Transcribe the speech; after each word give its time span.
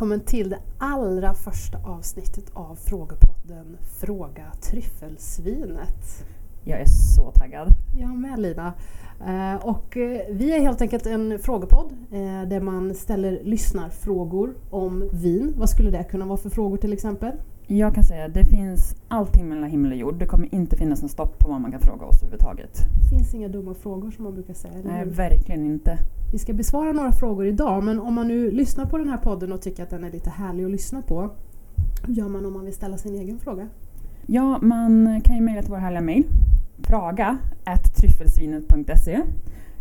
Välkommen 0.00 0.20
till 0.20 0.50
det 0.50 0.58
allra 0.78 1.34
första 1.34 1.78
avsnittet 1.78 2.44
av 2.54 2.76
Frågepodden 2.76 3.78
Fråga 4.00 4.52
Tryffelsvinet. 4.62 6.24
Jag 6.64 6.80
är 6.80 6.86
så 7.16 7.30
taggad. 7.30 7.68
Jag 7.98 8.16
med 8.16 8.38
Lina. 8.38 8.72
Eh, 9.26 9.66
och 9.66 9.96
eh, 9.96 10.20
vi 10.30 10.56
är 10.56 10.60
helt 10.60 10.82
enkelt 10.82 11.06
en 11.06 11.38
frågepodd 11.38 11.92
eh, 12.12 12.48
där 12.48 12.60
man 12.60 12.94
ställer 12.94 13.40
lyssnarfrågor 13.44 14.54
om 14.70 15.08
vin. 15.12 15.54
Vad 15.56 15.68
skulle 15.68 15.90
det 15.90 16.04
kunna 16.04 16.26
vara 16.26 16.36
för 16.36 16.50
frågor 16.50 16.76
till 16.76 16.92
exempel? 16.92 17.32
Jag 17.66 17.94
kan 17.94 18.04
säga 18.04 18.24
att 18.24 18.34
det 18.34 18.44
finns 18.44 18.96
allting 19.08 19.48
mellan 19.48 19.70
himmel 19.70 19.92
och 19.92 19.98
jord. 19.98 20.18
Det 20.18 20.26
kommer 20.26 20.54
inte 20.54 20.76
finnas 20.76 21.02
en 21.02 21.08
stopp 21.08 21.38
på 21.38 21.48
vad 21.48 21.60
man 21.60 21.70
kan 21.70 21.80
fråga 21.80 22.06
oss 22.06 22.22
överhuvudtaget. 22.22 22.78
Det 23.02 23.08
finns 23.08 23.34
inga 23.34 23.48
dumma 23.48 23.74
frågor 23.74 24.10
som 24.10 24.24
man 24.24 24.34
brukar 24.34 24.54
säga. 24.54 24.74
eller 24.74 24.90
Nej, 24.90 25.04
verkligen 25.04 25.66
inte. 25.66 25.98
Vi 26.32 26.38
ska 26.38 26.52
besvara 26.52 26.92
några 26.92 27.12
frågor 27.12 27.46
idag 27.46 27.84
men 27.84 28.00
om 28.00 28.14
man 28.14 28.28
nu 28.28 28.50
lyssnar 28.50 28.86
på 28.86 28.98
den 28.98 29.08
här 29.08 29.16
podden 29.16 29.52
och 29.52 29.62
tycker 29.62 29.82
att 29.82 29.90
den 29.90 30.04
är 30.04 30.10
lite 30.10 30.30
härlig 30.30 30.64
att 30.64 30.70
lyssna 30.70 31.02
på, 31.02 31.30
hur 32.06 32.14
gör 32.14 32.28
man 32.28 32.46
om 32.46 32.52
man 32.52 32.64
vill 32.64 32.74
ställa 32.74 32.96
sin 32.96 33.14
egen 33.14 33.38
fråga? 33.38 33.68
Ja, 34.26 34.58
man 34.62 35.20
kan 35.24 35.36
ju 35.36 35.42
mejla 35.42 35.62
till 35.62 35.70
vår 35.70 35.78
härliga 35.78 36.00
mejl. 36.00 36.24
Fraga 36.82 37.38
tryffelsvinet.se 38.00 39.22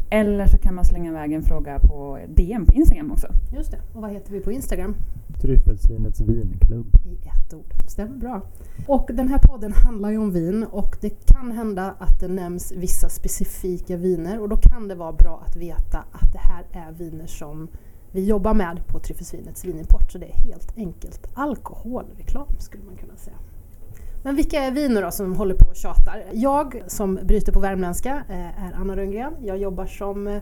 Eller 0.09 0.45
så 0.45 0.57
kan 0.57 0.76
man 0.76 0.85
slänga 0.85 1.09
iväg 1.09 1.34
en 1.34 1.41
fråga 1.41 1.80
på 1.80 2.20
DM 2.27 2.66
på 2.66 2.73
Instagram 2.73 3.12
också. 3.12 3.27
Just 3.53 3.71
det. 3.71 3.81
Och 3.94 4.02
vad 4.02 4.12
heter 4.12 4.31
vi 4.31 4.40
på 4.40 4.52
Instagram? 4.52 4.95
Tryffelsvinets 5.41 6.21
vinklubb. 6.21 6.88
I 7.05 7.27
ett 7.27 7.54
ord. 7.54 7.73
Stämmer 7.88 8.18
bra. 8.18 8.41
Och 8.88 9.10
den 9.13 9.27
här 9.27 9.40
podden 9.40 9.73
handlar 9.73 10.10
ju 10.10 10.18
om 10.18 10.32
vin 10.32 10.63
och 10.63 10.96
det 11.01 11.10
kan 11.10 11.51
hända 11.51 11.96
att 11.99 12.20
det 12.20 12.27
nämns 12.27 12.71
vissa 12.71 13.10
specifika 13.10 13.98
viner 13.98 14.40
och 14.40 14.49
då 14.49 14.57
kan 14.57 14.88
det 14.88 14.95
vara 14.95 15.13
bra 15.13 15.43
att 15.48 15.55
veta 15.55 15.98
att 16.12 16.34
det 16.34 16.40
här 16.40 16.66
är 16.71 16.91
viner 16.91 17.27
som 17.27 17.68
vi 18.12 18.26
jobbar 18.26 18.54
med 18.54 18.88
på 18.88 18.99
Tryffelsvinets 18.99 19.66
vinimport. 19.66 20.12
Så 20.12 20.18
det 20.18 20.26
är 20.26 20.38
helt 20.38 20.77
enkelt 20.77 21.27
alkoholreklam 21.34 22.48
skulle 22.60 22.84
man 22.84 22.95
kunna 22.95 23.16
säga. 23.16 23.38
Men 24.23 24.35
vilka 24.35 24.59
är 24.63 24.71
vi 24.71 24.89
nu 24.89 25.01
då 25.01 25.12
som 25.12 25.35
håller 25.35 25.55
på 25.55 25.70
och 25.70 25.75
tjatar? 25.75 26.23
Jag 26.34 26.84
som 26.87 27.20
bryter 27.23 27.51
på 27.51 27.59
värmländska 27.59 28.23
eh, 28.29 28.65
är 28.65 28.73
Anna 28.76 28.95
Rönngren. 28.95 29.34
Jag 29.41 29.57
jobbar 29.57 29.85
som 29.85 30.27
eh, 30.27 30.41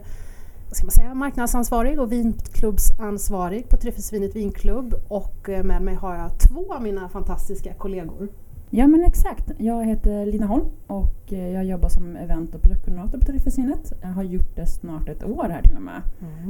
ska 0.71 0.85
man 0.85 0.91
säga, 0.91 1.13
marknadsansvarig 1.13 1.99
och 1.99 2.11
vinklubbsansvarig 2.11 3.69
på 3.69 3.77
Tryffelsvinet 3.77 4.35
vinklubb 4.35 4.93
och 5.07 5.49
eh, 5.49 5.63
med 5.63 5.81
mig 5.81 5.95
har 5.95 6.15
jag 6.15 6.39
två 6.39 6.73
av 6.73 6.81
mina 6.81 7.09
fantastiska 7.09 7.73
kollegor. 7.73 8.27
Ja 8.69 8.87
men 8.87 9.03
exakt. 9.03 9.51
Jag 9.57 9.85
heter 9.85 10.25
Lina 10.25 10.45
Holm 10.45 10.65
och 10.87 11.31
jag 11.31 11.65
jobbar 11.65 11.89
som 11.89 12.15
event 12.15 12.55
och 12.55 12.61
produktkoordinator 12.61 13.17
på 13.17 13.25
Tryffelsvinet. 13.25 13.93
Jag 14.01 14.09
har 14.09 14.23
gjort 14.23 14.55
det 14.55 14.67
snart 14.67 15.09
ett 15.09 15.23
år 15.23 15.49
här 15.49 15.61
till 15.61 15.75
och 15.75 15.81
med. 15.81 16.01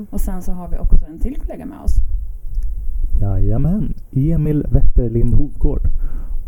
Och 0.09 0.21
sen 0.21 0.41
så 0.41 0.51
har 0.51 0.69
vi 0.69 0.77
också 0.77 1.05
en 1.05 1.19
till 1.19 1.35
kollega 1.35 1.65
med 1.65 1.79
oss. 1.79 1.95
Jajamän, 3.21 3.93
Emil 4.11 4.65
Wetterlind 4.69 5.33
Hovgård. 5.33 5.81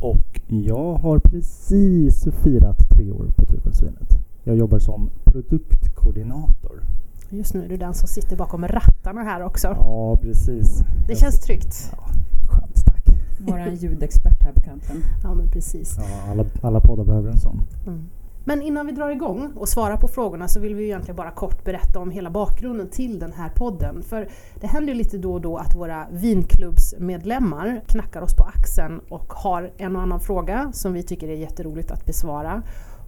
Och 0.02 0.29
jag 0.50 0.94
har 0.94 1.20
precis 1.20 2.28
firat 2.44 2.90
tre 2.90 3.12
år 3.12 3.26
på 3.38 3.46
Tryffelsvinet. 3.46 4.10
Jag 4.44 4.56
jobbar 4.58 4.80
som 4.80 5.10
produktkoordinator. 5.24 6.84
Just 7.30 7.54
nu 7.54 7.66
är 7.66 7.70
du 7.70 7.78
den 7.78 7.94
som 7.94 8.08
sitter 8.08 8.36
bakom 8.38 8.68
rattarna 8.68 9.22
här 9.24 9.42
också. 9.44 9.68
Ja, 9.68 10.18
precis. 10.22 10.78
Det 10.80 10.86
Jag 11.14 11.18
känns 11.18 11.36
sitter- 11.36 11.46
tryggt. 11.48 11.92
Ja, 11.92 12.04
skönt 12.50 12.78
snack. 12.78 13.06
Vår 13.40 13.60
ljudexpert 13.60 14.44
här 14.44 14.52
på 14.54 14.62
kanten. 14.62 15.04
Ja 15.24 15.34
men 15.34 15.48
precis. 15.48 15.96
Ja, 15.98 16.32
alla, 16.32 16.46
alla 16.62 16.80
poddar 16.80 17.04
behöver 17.06 17.30
en 17.32 17.38
sån. 17.40 17.62
Mm. 17.88 18.04
Men 18.50 18.62
innan 18.62 18.86
vi 18.86 18.92
drar 18.92 19.10
igång 19.10 19.52
och 19.56 19.70
svarar 19.70 19.98
på 19.98 20.08
frågorna 20.08 20.48
så 20.48 20.60
vill 20.60 20.76
vi 20.76 20.84
egentligen 20.84 21.16
bara 21.16 21.32
kort 21.32 21.64
berätta 21.64 22.00
om 22.00 22.12
hela 22.12 22.30
bakgrunden 22.30 22.90
till 22.90 23.20
den 23.20 23.32
här 23.32 23.50
podden. 23.50 24.04
För 24.04 24.30
det 24.62 24.68
händer 24.68 24.94
ju 24.94 24.98
lite 24.98 25.18
då 25.18 25.34
och 25.34 25.42
då 25.42 25.58
att 25.58 25.76
våra 25.76 26.08
vinklubbsmedlemmar 26.12 27.82
knackar 27.88 28.22
oss 28.22 28.36
på 28.36 28.44
axeln 28.44 29.02
och 29.10 29.34
har 29.34 29.72
en 29.78 29.96
och 29.96 30.02
annan 30.02 30.20
fråga 30.20 30.72
som 30.74 30.94
vi 30.94 31.04
tycker 31.04 31.28
är 31.28 31.36
jätteroligt 31.36 31.92
att 31.92 32.06
besvara. 32.06 32.62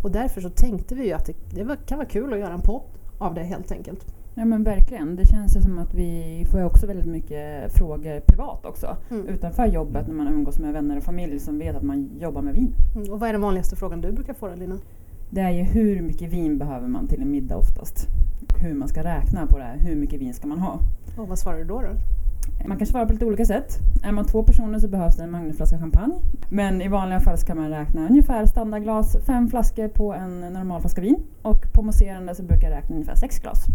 Och 0.04 0.12
därför 0.12 0.42
så 0.42 0.50
tänkte 0.50 0.96
vi 0.96 1.06
ju 1.06 1.14
att 1.14 1.30
det, 1.54 1.78
kan 1.86 1.98
vara 1.98 2.08
kul 2.08 2.34
att 2.34 2.40
göra 2.40 2.54
en 2.54 2.62
podd 2.62 2.84
av 3.20 3.34
det 3.34 3.44
helt 3.44 3.72
enkelt. 3.72 4.06
Ja 4.36 4.46
men 4.46 4.64
verkligen. 4.64 5.16
Det 5.16 5.26
känns 5.26 5.58
ju 5.58 5.62
som 5.62 5.80
att 5.80 5.94
vi 5.94 6.46
får 6.52 6.64
också 6.64 6.88
väldigt 6.88 7.06
mycket 7.06 7.74
frågor 7.74 8.20
privat 8.20 8.66
också. 8.66 8.98
Mm. 9.10 9.28
Utanför 9.28 9.66
jobbet 9.66 10.08
när 10.08 10.16
man 10.16 10.28
umgås 10.28 10.60
med 10.60 10.74
vänner 10.74 10.98
och 10.98 11.04
familj 11.04 11.40
som 11.40 11.60
vet 11.60 11.76
att 11.76 11.84
man 11.84 12.10
jobbar 12.20 12.42
med 12.42 12.54
vin. 12.54 12.74
Mm. 12.96 13.14
Och 13.14 13.20
vad 13.20 13.30
är 13.30 13.34
den 13.34 13.42
vanligaste 13.42 13.76
frågan 13.76 14.02
du 14.02 14.12
brukar 14.12 14.34
få 14.34 14.48
då 14.48 14.56
Lina? 14.56 14.78
Det 15.34 15.42
är 15.42 15.50
ju 15.50 15.64
hur 15.64 16.02
mycket 16.02 16.34
vin 16.34 16.58
behöver 16.58 16.88
man 16.88 17.08
till 17.08 17.22
en 17.22 17.32
middag 17.32 17.58
oftast? 17.58 18.08
Hur 18.62 18.74
man 18.74 18.88
ska 18.88 19.04
räkna 19.04 19.48
på 19.48 19.58
det 19.58 19.64
här. 19.64 19.78
Hur 19.78 19.96
mycket 19.96 20.22
vin 20.22 20.34
ska 20.34 20.48
man 20.48 20.60
ha? 20.60 20.80
Och 21.18 21.28
vad 21.28 21.40
svarar 21.40 21.58
du 21.58 21.64
då? 21.64 21.82
då? 21.82 21.88
Man 22.68 22.78
kan 22.78 22.88
svara 22.88 23.06
på 23.06 23.14
lite 23.14 23.26
olika 23.26 23.46
sätt. 23.46 23.80
Är 24.04 24.12
man 24.12 24.26
två 24.26 24.44
personer 24.44 24.80
så 24.80 24.88
behövs 24.88 25.18
det 25.18 25.24
en 25.24 25.32
magnumflaska 25.32 25.80
champagne. 25.80 26.16
Men 26.50 26.82
i 26.82 26.88
vanliga 26.88 27.20
fall 27.20 27.38
kan 27.38 27.58
man 27.58 27.70
räkna 27.70 28.08
ungefär 28.08 28.46
standardglas, 28.46 29.18
fem 29.26 29.48
flaskor 29.50 29.88
på 29.88 30.14
en 30.14 30.40
normal 30.40 30.82
flaska 30.82 31.02
vin. 31.02 31.24
Och 31.42 31.74
på 31.74 31.82
mousserande 31.82 32.36
så 32.36 32.44
brukar 32.44 32.70
jag 32.70 32.78
räkna 32.78 32.96
ungefär 32.96 33.16
sex 33.16 33.40
glas. 33.40 33.66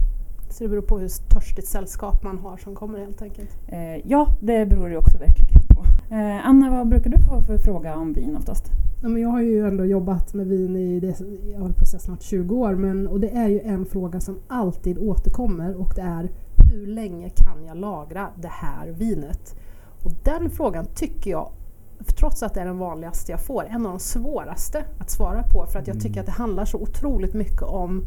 Så 0.51 0.65
det 0.65 0.71
beror 0.71 0.83
på 0.83 0.99
hur 0.99 1.09
törstigt 1.35 1.69
sällskap 1.69 2.23
man 2.23 2.39
har 2.39 2.57
som 2.57 2.75
kommer 2.75 2.99
helt 2.99 3.23
enkelt. 3.23 3.51
Eh, 3.69 3.97
ja, 4.05 4.29
det 4.41 4.67
beror 4.67 4.91
ju 4.91 4.97
också 4.97 5.19
verkligen 5.19 5.66
på. 5.77 6.15
Eh, 6.15 6.47
Anna, 6.47 6.71
vad 6.71 6.89
brukar 6.89 7.11
du 7.11 7.19
få 7.19 7.41
för 7.41 7.59
fråga 7.59 7.97
om 7.97 8.13
vin 8.13 8.37
oftast? 8.37 8.65
Ja, 9.03 9.09
men 9.09 9.23
jag 9.23 9.29
har 9.29 9.41
ju 9.41 9.67
ändå 9.69 9.85
jobbat 9.85 10.35
med 10.35 10.47
vin 10.47 10.77
i 10.77 11.01
det, 11.01 11.21
jag 11.53 11.61
håller 11.61 11.75
på 11.75 11.83
att 11.83 11.89
säga 11.89 12.01
snart 12.01 12.23
20 12.23 12.57
år 12.57 12.75
men, 12.75 13.07
och 13.07 13.21
det 13.21 13.31
är 13.31 13.49
ju 13.49 13.61
en 13.61 13.87
fråga 13.87 14.21
som 14.21 14.39
alltid 14.49 14.99
återkommer 14.99 15.75
och 15.81 15.93
det 15.95 16.03
är 16.03 16.31
hur 16.73 16.87
länge 16.87 17.29
kan 17.29 17.65
jag 17.65 17.77
lagra 17.77 18.29
det 18.37 18.49
här 18.49 18.89
vinet? 18.89 19.55
Och 20.03 20.13
den 20.25 20.51
frågan 20.51 20.87
tycker 20.95 21.31
jag, 21.31 21.51
trots 22.19 22.43
att 22.43 22.55
det 22.55 22.61
är 22.61 22.67
den 22.67 22.79
vanligaste 22.79 23.33
jag 23.33 23.41
får, 23.41 23.65
är 23.65 23.69
en 23.69 23.87
av 23.87 23.93
de 23.93 23.99
svåraste 23.99 24.85
att 24.99 25.11
svara 25.11 25.43
på 25.43 25.67
för 25.67 25.79
att 25.79 25.89
jag 25.89 26.01
tycker 26.01 26.21
att 26.21 26.27
det 26.27 26.33
handlar 26.33 26.65
så 26.65 26.79
otroligt 26.79 27.35
mycket 27.35 27.63
om 27.63 28.07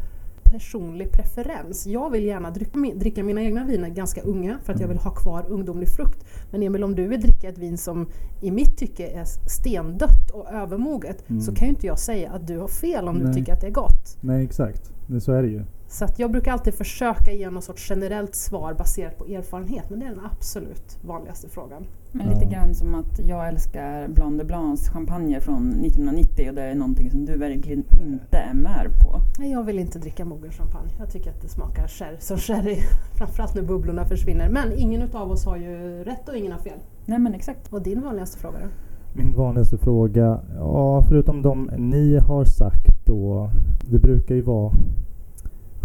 personlig 0.50 1.12
preferens. 1.12 1.86
Jag 1.86 2.10
vill 2.10 2.24
gärna 2.24 2.50
dricka, 2.50 2.78
min- 2.78 2.98
dricka 2.98 3.24
mina 3.24 3.42
egna 3.42 3.64
viner 3.64 3.88
ganska 3.88 4.20
unga 4.22 4.58
för 4.64 4.72
att 4.72 4.80
jag 4.80 4.88
vill 4.88 4.98
ha 4.98 5.10
kvar 5.10 5.44
ungdomlig 5.48 5.88
frukt. 5.88 6.24
Men 6.50 6.62
Emil, 6.62 6.84
om 6.84 6.94
du 6.94 7.06
vill 7.08 7.20
dricka 7.20 7.48
ett 7.48 7.58
vin 7.58 7.78
som 7.78 8.08
i 8.40 8.50
mitt 8.50 8.76
tycke 8.78 9.06
är 9.06 9.24
stendött 9.48 10.30
och 10.32 10.52
övermoget 10.52 11.30
Mm. 11.30 11.40
så 11.42 11.54
kan 11.54 11.68
ju 11.68 11.74
inte 11.74 11.86
jag 11.86 11.98
säga 11.98 12.30
att 12.30 12.46
du 12.46 12.58
har 12.58 12.68
fel 12.68 13.08
om 13.08 13.18
du 13.18 13.24
Nej. 13.24 13.34
tycker 13.34 13.52
att 13.52 13.60
det 13.60 13.66
är 13.66 13.70
gott. 13.72 14.16
Nej, 14.20 14.44
exakt. 14.44 14.92
Så 15.20 15.32
är 15.32 15.42
det 15.42 15.48
ju. 15.48 15.62
Så 15.92 16.04
att 16.04 16.18
jag 16.18 16.30
brukar 16.30 16.52
alltid 16.52 16.74
försöka 16.74 17.32
ge 17.32 17.50
något 17.50 17.64
sorts 17.64 17.90
generellt 17.90 18.34
svar 18.34 18.74
baserat 18.74 19.18
på 19.18 19.26
erfarenhet 19.26 19.90
men 19.90 19.98
det 19.98 20.06
är 20.06 20.10
den 20.10 20.24
absolut 20.24 20.98
vanligaste 21.02 21.48
frågan. 21.48 21.86
Men 22.12 22.28
lite 22.28 22.44
grann 22.44 22.74
som 22.74 22.94
att 22.94 23.18
jag 23.18 23.48
älskar 23.48 24.08
Blanc 24.08 24.38
de 24.38 24.44
Blancs 24.44 24.88
champagne 24.88 25.40
från 25.40 25.84
1990 25.84 26.48
och 26.48 26.54
det 26.54 26.62
är 26.62 26.74
någonting 26.74 27.10
som 27.10 27.24
du 27.24 27.36
verkligen 27.36 27.84
inte 28.00 28.36
är 28.36 28.54
med 28.54 28.86
på. 29.02 29.20
Nej, 29.38 29.50
jag 29.50 29.64
vill 29.64 29.78
inte 29.78 29.98
dricka 29.98 30.24
mogen 30.24 30.52
champagne. 30.52 30.90
Jag 30.98 31.12
tycker 31.12 31.30
att 31.30 31.42
det 31.42 31.48
smakar 31.48 31.88
sherry, 31.88 32.16
som 32.18 32.36
sherry. 32.36 32.76
Framförallt 33.18 33.54
när 33.54 33.62
bubblorna 33.62 34.04
försvinner. 34.04 34.48
Men 34.48 34.72
ingen 34.76 35.02
utav 35.02 35.30
oss 35.30 35.44
har 35.44 35.56
ju 35.56 36.04
rätt 36.04 36.28
och 36.28 36.36
ingen 36.36 36.52
har 36.52 36.58
fel. 36.58 36.78
Nej 37.06 37.18
men 37.18 37.34
exakt. 37.34 37.72
Och 37.72 37.82
din 37.82 38.02
vanligaste 38.02 38.38
fråga 38.38 38.58
då? 38.58 38.66
Min 39.12 39.32
vanligaste 39.36 39.78
fråga, 39.78 40.40
ja 40.54 41.04
förutom 41.08 41.42
de 41.42 41.70
ni 41.76 42.18
har 42.18 42.44
sagt 42.44 43.06
då, 43.06 43.50
det 43.90 43.98
brukar 43.98 44.34
ju 44.34 44.42
vara, 44.42 44.72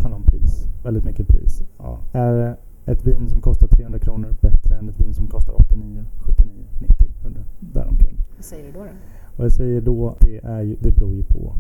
handla 0.06 0.18
om 0.18 0.24
pris, 0.24 0.68
väldigt 0.84 1.04
mycket 1.04 1.28
pris. 1.28 1.64
Ja. 1.78 2.00
Är 2.12 2.56
ett 2.86 3.06
vin 3.06 3.30
som 3.30 3.42
kostar 3.42 3.68
300 3.68 4.00
kronor 4.00 4.36
bättre 4.42 4.76
än 4.76 4.90
ett 4.90 5.00
vin 5.00 5.14
som 5.14 5.28
kostar 5.28 5.54
89, 5.54 6.06
79, 6.20 6.52
90, 6.80 6.96
100, 7.22 7.42
däromkring? 7.60 8.18
Vad 8.36 8.46
säger 8.46 8.66
du 8.66 8.72
då? 8.72 8.80
då? 8.80 8.90
Och 9.38 9.46
jag 9.46 9.52
säger 9.52 9.82
då, 9.82 10.16
det, 10.20 10.38
är 10.44 10.62
ju, 10.62 10.76
det 10.80 10.92
beror 10.92 11.14
ju 11.14 11.24
på 11.24 11.54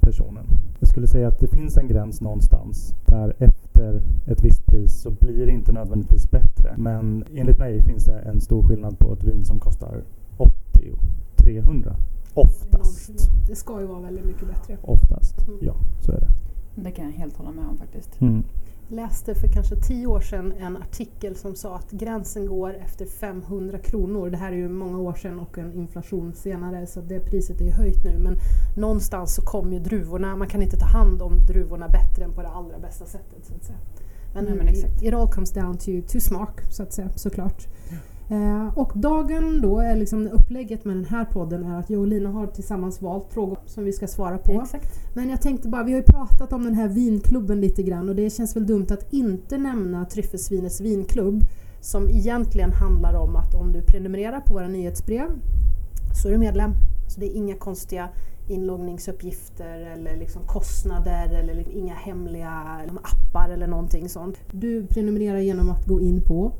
personen. 0.00 0.44
Jag 0.80 0.88
skulle 0.88 1.06
säga 1.06 1.28
att 1.28 1.40
det 1.40 1.48
finns 1.48 1.76
en 1.76 1.88
gräns 1.88 2.20
någonstans 2.20 2.94
där 3.06 3.34
efter 3.38 4.02
ett 4.26 4.44
visst 4.44 4.66
pris 4.66 5.00
så 5.00 5.10
blir 5.10 5.46
det 5.46 5.52
inte 5.52 5.72
nödvändigtvis 5.72 6.30
bättre. 6.30 6.74
Men 6.78 7.24
enligt 7.34 7.58
mig 7.58 7.82
finns 7.82 8.04
det 8.04 8.18
en 8.18 8.40
stor 8.40 8.62
skillnad 8.62 8.98
på 8.98 9.12
ett 9.12 9.24
vin 9.24 9.44
som 9.44 9.58
kostar 9.58 10.02
80 10.36 10.52
och 10.92 11.00
300. 11.36 11.96
Oftast. 12.34 13.30
Det 13.48 13.56
ska 13.56 13.80
ju 13.80 13.86
vara 13.86 14.00
väldigt 14.00 14.24
mycket 14.26 14.48
bättre. 14.48 14.76
Oftast. 14.82 15.48
Mm. 15.48 15.58
Ja, 15.62 15.74
så 16.00 16.12
är 16.12 16.20
det. 16.20 16.28
Det 16.82 16.90
kan 16.90 17.04
jag 17.04 17.12
helt 17.12 17.36
hålla 17.36 17.50
med 17.50 17.64
om 17.66 17.78
faktiskt. 17.78 18.20
Mm. 18.20 18.44
läste 18.88 19.34
för 19.34 19.48
kanske 19.48 19.76
tio 19.76 20.06
år 20.06 20.20
sedan 20.20 20.52
en 20.58 20.76
artikel 20.76 21.36
som 21.36 21.54
sa 21.54 21.76
att 21.76 21.90
gränsen 21.90 22.46
går 22.46 22.74
efter 22.74 23.06
500 23.06 23.78
kronor. 23.78 24.30
Det 24.30 24.36
här 24.36 24.52
är 24.52 24.56
ju 24.56 24.68
många 24.68 24.98
år 24.98 25.14
sedan 25.14 25.38
och 25.38 25.58
en 25.58 25.72
inflation 25.72 26.34
senare 26.34 26.86
så 26.86 27.00
det 27.00 27.20
priset 27.20 27.60
är 27.60 27.64
ju 27.64 27.70
höjt 27.70 28.04
nu 28.04 28.18
men 28.18 28.36
någonstans 28.76 29.34
så 29.34 29.42
kommer 29.42 29.72
ju 29.72 29.78
druvorna, 29.78 30.36
man 30.36 30.48
kan 30.48 30.62
inte 30.62 30.76
ta 30.76 30.86
hand 30.86 31.22
om 31.22 31.38
druvorna 31.46 31.88
bättre 31.88 32.24
än 32.24 32.32
på 32.32 32.42
det 32.42 32.48
allra 32.48 32.78
bästa 32.78 33.06
sättet. 33.06 33.46
Så 33.46 33.54
att 33.54 33.64
säga. 33.64 33.78
Men, 34.34 34.44
Nej, 34.44 34.54
men 34.54 34.68
exakt. 34.68 35.02
it 35.02 35.14
all 35.14 35.28
comes 35.28 35.50
down 35.50 35.76
to, 35.78 35.90
to 36.08 36.20
smak 36.20 36.60
så 36.70 36.82
att 36.82 36.92
säga, 36.92 37.08
såklart. 37.14 37.66
Eh, 37.90 37.96
och 38.74 38.92
dagen 38.94 39.60
då, 39.60 39.80
är 39.80 39.96
liksom 39.96 40.26
upplägget 40.26 40.84
med 40.84 40.96
den 40.96 41.04
här 41.04 41.24
podden 41.24 41.64
är 41.64 41.78
att 41.78 41.90
jag 41.90 42.00
och 42.00 42.06
Lina 42.06 42.30
har 42.30 42.46
tillsammans 42.46 43.02
valt 43.02 43.32
frågor 43.32 43.58
som 43.66 43.84
vi 43.84 43.92
ska 43.92 44.06
svara 44.06 44.38
på. 44.38 44.60
Exakt. 44.62 45.14
Men 45.14 45.30
jag 45.30 45.42
tänkte 45.42 45.68
bara, 45.68 45.84
vi 45.84 45.92
har 45.92 45.98
ju 45.98 46.04
pratat 46.04 46.52
om 46.52 46.64
den 46.64 46.74
här 46.74 46.88
vinklubben 46.88 47.60
lite 47.60 47.82
grann 47.82 48.08
och 48.08 48.16
det 48.16 48.30
känns 48.30 48.56
väl 48.56 48.66
dumt 48.66 48.86
att 48.90 49.12
inte 49.12 49.58
nämna 49.58 50.04
Tryffelsvinets 50.04 50.80
vinklubb 50.80 51.44
som 51.80 52.08
egentligen 52.08 52.72
handlar 52.72 53.14
om 53.14 53.36
att 53.36 53.54
om 53.54 53.72
du 53.72 53.82
prenumererar 53.82 54.40
på 54.40 54.54
våra 54.54 54.68
nyhetsbrev 54.68 55.28
så 56.22 56.28
är 56.28 56.32
du 56.32 56.38
medlem. 56.38 56.70
Så 57.08 57.20
det 57.20 57.26
är 57.26 57.36
inga 57.36 57.56
konstiga 57.56 58.08
inloggningsuppgifter 58.48 59.80
eller 59.80 60.16
liksom 60.16 60.42
kostnader 60.42 61.34
eller 61.34 61.54
liksom 61.54 61.78
inga 61.78 61.94
hemliga 61.94 62.78
liksom 62.82 62.98
appar 62.98 63.48
eller 63.48 63.66
någonting 63.66 64.08
sånt. 64.08 64.36
Du 64.52 64.86
prenumererar 64.86 65.38
genom 65.38 65.70
att 65.70 65.86
gå 65.86 66.00
in 66.00 66.22
på 66.22 66.52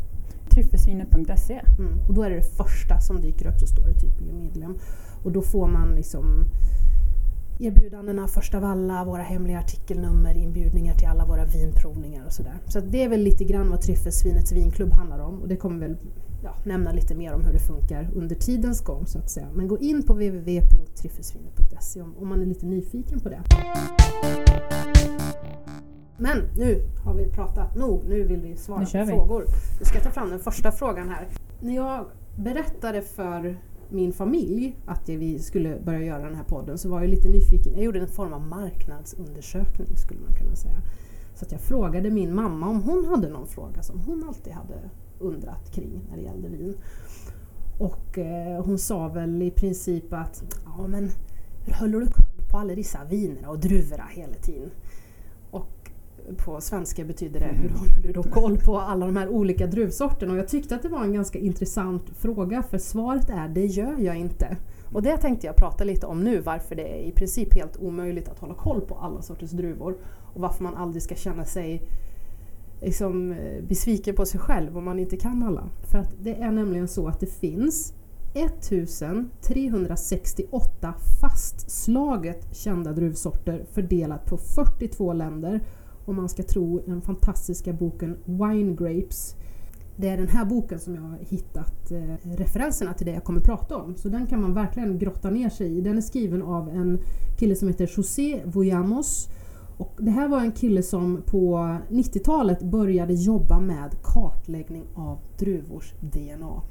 Tryffelsvinet.se. 0.62 1.60
Mm. 1.78 1.98
Och 2.08 2.14
då 2.14 2.22
är 2.22 2.30
det 2.30 2.36
det 2.36 2.56
första 2.56 3.00
som 3.00 3.20
dyker 3.20 3.46
upp 3.46 3.60
så 3.60 3.66
står 3.66 3.86
det 3.86 3.94
typ 3.94 4.18
bli 4.18 4.32
medlem. 4.32 4.78
Och 5.24 5.32
då 5.32 5.42
får 5.42 5.66
man 5.68 5.94
liksom 5.94 6.44
erbjudandena 7.60 8.28
först 8.28 8.54
av 8.54 8.64
alla, 8.64 9.04
våra 9.04 9.22
hemliga 9.22 9.58
artikelnummer, 9.58 10.34
inbjudningar 10.34 10.94
till 10.94 11.08
alla 11.08 11.26
våra 11.26 11.44
vinprovningar 11.44 12.26
och 12.26 12.32
sådär. 12.32 12.54
Så 12.66 12.80
det 12.80 13.04
är 13.04 13.08
väl 13.08 13.20
lite 13.20 13.44
grann 13.44 13.70
vad 13.70 13.80
Tryffelsvinets 13.80 14.52
vinklubb 14.52 14.92
handlar 14.92 15.18
om 15.18 15.42
och 15.42 15.48
det 15.48 15.56
kommer 15.56 15.78
väl 15.86 15.96
ja, 16.44 16.54
nämna 16.64 16.92
lite 16.92 17.14
mer 17.14 17.32
om 17.32 17.44
hur 17.44 17.52
det 17.52 17.58
funkar 17.58 18.10
under 18.14 18.36
tidens 18.36 18.80
gång 18.80 19.06
så 19.06 19.18
att 19.18 19.30
säga. 19.30 19.46
Men 19.54 19.68
gå 19.68 19.78
in 19.78 20.02
på 20.02 20.12
www.tryffelsvinet.se 20.12 22.02
om, 22.02 22.16
om 22.18 22.28
man 22.28 22.42
är 22.42 22.46
lite 22.46 22.66
nyfiken 22.66 23.20
på 23.20 23.28
det. 23.28 23.42
Men 26.20 26.38
nu 26.56 26.82
har 27.04 27.14
vi 27.14 27.26
pratat 27.26 27.76
nog, 27.76 28.04
nu 28.04 28.22
vill 28.22 28.40
vi 28.40 28.56
svara 28.56 28.86
på 28.86 28.98
vi. 28.98 29.06
frågor. 29.06 29.44
Nu 29.78 29.84
ska 29.84 30.00
ta 30.00 30.10
fram 30.10 30.30
den 30.30 30.40
första 30.40 30.72
frågan 30.72 31.08
här. 31.08 31.28
När 31.60 31.74
jag 31.74 32.06
berättade 32.36 33.02
för 33.02 33.58
min 33.88 34.12
familj 34.12 34.76
att 34.86 35.08
vi 35.08 35.38
skulle 35.38 35.80
börja 35.84 36.00
göra 36.00 36.24
den 36.24 36.34
här 36.34 36.44
podden 36.44 36.78
så 36.78 36.88
var 36.88 37.00
jag 37.00 37.10
lite 37.10 37.28
nyfiken. 37.28 37.72
Jag 37.74 37.84
gjorde 37.84 38.00
en 38.00 38.08
form 38.08 38.32
av 38.32 38.46
marknadsundersökning 38.46 39.96
skulle 39.96 40.20
man 40.20 40.34
kunna 40.34 40.56
säga. 40.56 40.82
Så 41.34 41.44
att 41.44 41.52
jag 41.52 41.60
frågade 41.60 42.10
min 42.10 42.34
mamma 42.34 42.68
om 42.68 42.82
hon 42.82 43.04
hade 43.04 43.28
någon 43.28 43.46
fråga 43.46 43.82
som 43.82 44.00
hon 44.00 44.24
alltid 44.28 44.52
hade 44.52 44.90
undrat 45.18 45.72
kring 45.72 46.00
när 46.10 46.16
det 46.16 46.22
gällde 46.22 46.48
vin. 46.48 46.74
Och 47.78 48.18
eh, 48.18 48.64
hon 48.64 48.78
sa 48.78 49.08
väl 49.08 49.42
i 49.42 49.50
princip 49.50 50.12
att 50.12 50.42
ja 50.64 50.86
men 50.86 51.10
hur 51.64 51.72
håller 51.72 52.00
du 52.00 52.06
koll 52.06 52.24
på 52.50 52.58
alla 52.58 52.74
dessa 52.74 53.04
vinerna 53.04 53.48
och 53.48 53.58
druvorna 53.58 54.04
hela 54.10 54.34
tiden? 54.34 54.70
På 56.36 56.60
svenska 56.60 57.04
betyder 57.04 57.40
det 57.40 57.46
hur 57.46 57.68
håller 57.68 58.02
du 58.02 58.12
då 58.12 58.22
koll 58.22 58.58
på 58.58 58.78
alla 58.78 59.06
de 59.06 59.16
här 59.16 59.28
olika 59.28 59.66
druvsorterna? 59.66 60.32
Och 60.32 60.38
jag 60.38 60.48
tyckte 60.48 60.74
att 60.74 60.82
det 60.82 60.88
var 60.88 61.04
en 61.04 61.12
ganska 61.12 61.38
intressant 61.38 62.04
fråga 62.18 62.62
för 62.62 62.78
svaret 62.78 63.30
är 63.30 63.48
det 63.48 63.66
gör 63.66 63.98
jag 63.98 64.16
inte. 64.16 64.56
Och 64.92 65.02
det 65.02 65.16
tänkte 65.16 65.46
jag 65.46 65.56
prata 65.56 65.84
lite 65.84 66.06
om 66.06 66.24
nu 66.24 66.40
varför 66.40 66.74
det 66.74 66.82
är 66.82 67.02
i 67.02 67.12
princip 67.12 67.54
helt 67.54 67.76
omöjligt 67.76 68.28
att 68.28 68.38
hålla 68.38 68.54
koll 68.54 68.80
på 68.80 68.94
alla 68.94 69.22
sorters 69.22 69.50
druvor 69.50 69.96
och 70.34 70.40
varför 70.40 70.64
man 70.64 70.76
aldrig 70.76 71.02
ska 71.02 71.14
känna 71.14 71.44
sig 71.44 71.82
liksom, 72.80 73.32
eh, 73.32 73.64
besviken 73.68 74.14
på 74.14 74.26
sig 74.26 74.40
själv 74.40 74.78
om 74.78 74.84
man 74.84 74.98
inte 74.98 75.16
kan 75.16 75.42
alla. 75.42 75.68
För 75.90 75.98
att 75.98 76.14
det 76.22 76.34
är 76.34 76.50
nämligen 76.50 76.88
så 76.88 77.08
att 77.08 77.20
det 77.20 77.26
finns 77.26 77.94
1368 78.34 80.94
fastslaget 81.20 82.56
kända 82.56 82.92
druvsorter 82.92 83.64
fördelat 83.72 84.26
på 84.26 84.36
42 84.36 85.12
länder 85.12 85.60
om 86.10 86.16
man 86.16 86.28
ska 86.28 86.42
tro 86.42 86.82
den 86.86 87.02
fantastiska 87.02 87.72
boken 87.72 88.16
Wine 88.24 88.76
Grapes. 88.76 89.36
Det 89.96 90.08
är 90.08 90.16
den 90.16 90.28
här 90.28 90.44
boken 90.44 90.78
som 90.78 90.94
jag 90.94 91.02
har 91.02 91.18
hittat 91.18 91.90
eh, 91.90 92.36
referenserna 92.36 92.94
till 92.94 93.06
det 93.06 93.12
jag 93.12 93.24
kommer 93.24 93.40
prata 93.40 93.76
om. 93.76 93.96
Så 93.96 94.08
den 94.08 94.26
kan 94.26 94.40
man 94.40 94.54
verkligen 94.54 94.98
grotta 94.98 95.30
ner 95.30 95.48
sig 95.48 95.78
i. 95.78 95.80
Den 95.80 95.96
är 95.96 96.00
skriven 96.00 96.42
av 96.42 96.68
en 96.68 96.98
kille 97.38 97.56
som 97.56 97.68
heter 97.68 97.90
José 97.96 98.42
Voyamos. 98.44 99.28
Och 99.76 99.98
det 99.98 100.10
här 100.10 100.28
var 100.28 100.40
en 100.40 100.52
kille 100.52 100.82
som 100.82 101.22
på 101.26 101.56
90-talet 101.88 102.62
började 102.62 103.14
jobba 103.14 103.60
med 103.60 103.90
kartläggning 104.02 104.84
av 104.94 105.18
druvors 105.38 105.94
DNA. 106.00 106.62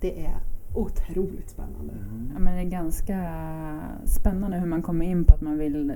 Det 0.00 0.24
är 0.26 0.40
otroligt 0.74 1.50
spännande. 1.50 1.94
Ja, 2.32 2.38
men 2.38 2.54
det 2.54 2.60
är 2.60 2.70
ganska 2.70 3.30
spännande 4.04 4.58
hur 4.58 4.66
man 4.66 4.82
kommer 4.82 5.04
in 5.04 5.24
på 5.24 5.34
att 5.34 5.40
man 5.40 5.58
vill 5.58 5.94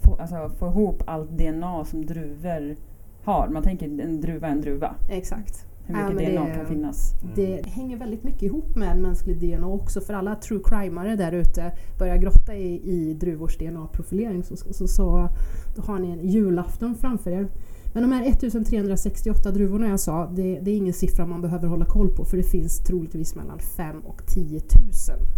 få, 0.00 0.14
alltså, 0.16 0.50
få 0.58 0.66
ihop 0.66 1.02
allt 1.06 1.30
DNA 1.30 1.84
som 1.84 2.06
druvor 2.06 2.76
har. 3.24 3.48
Man 3.48 3.62
tänker 3.62 3.86
en 4.00 4.20
druva 4.20 4.46
är 4.48 4.52
en 4.52 4.60
druva. 4.60 4.94
Exakt. 5.10 5.66
Hur 5.86 5.96
Ja, 5.96 6.08
mycket 6.10 6.22
men 6.34 6.34
DNA 6.34 6.44
det- 6.48 6.54
kan 6.54 6.66
finnas. 6.66 7.14
Det 7.34 7.66
hänger 7.66 7.96
väldigt 7.96 8.24
mycket 8.24 8.42
ihop 8.42 8.76
med 8.76 8.98
mänsklig 9.00 9.38
DNA 9.40 9.66
också 9.66 10.00
för 10.00 10.14
alla 10.14 10.34
true 10.34 10.60
crimare 10.64 11.16
där 11.16 11.32
ute 11.32 11.72
börjar 11.98 12.16
grotta 12.16 12.54
i, 12.54 12.80
i 12.84 13.14
druvors 13.14 13.58
DNA-profilering 13.58 14.42
så, 14.42 14.56
så, 14.56 14.88
så 14.88 15.28
då 15.76 15.82
har 15.82 15.98
ni 15.98 16.10
en 16.10 16.28
julafton 16.28 16.94
framför 16.94 17.30
er. 17.30 17.48
Men 17.94 18.02
de 18.02 18.12
här 18.12 18.26
1368 18.26 19.50
druvorna 19.50 19.88
jag 19.88 20.00
sa, 20.00 20.26
det, 20.26 20.60
det 20.60 20.70
är 20.70 20.76
ingen 20.76 20.94
siffra 20.94 21.26
man 21.26 21.40
behöver 21.42 21.68
hålla 21.68 21.84
koll 21.84 22.08
på 22.08 22.24
för 22.24 22.36
det 22.36 22.42
finns 22.42 22.78
troligtvis 22.78 23.34
mellan 23.34 23.58
5 23.58 24.00
och 24.00 24.26
10 24.26 24.60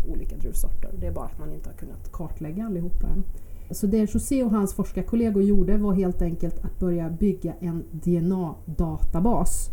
000 0.06 0.12
olika 0.14 0.36
druvsorter. 0.36 0.90
Det 1.00 1.06
är 1.06 1.12
bara 1.12 1.24
att 1.24 1.38
man 1.38 1.52
inte 1.52 1.68
har 1.68 1.76
kunnat 1.76 2.12
kartlägga 2.12 2.66
allihopa 2.66 3.06
än. 3.06 3.22
Så 3.72 3.86
det 3.86 4.14
José 4.14 4.42
och 4.42 4.50
hans 4.50 4.74
forskarkollegor 4.74 5.42
gjorde 5.42 5.76
var 5.76 5.92
helt 5.92 6.22
enkelt 6.22 6.64
att 6.64 6.78
börja 6.78 7.10
bygga 7.10 7.54
en 7.60 7.84
DNA-databas. 7.90 9.70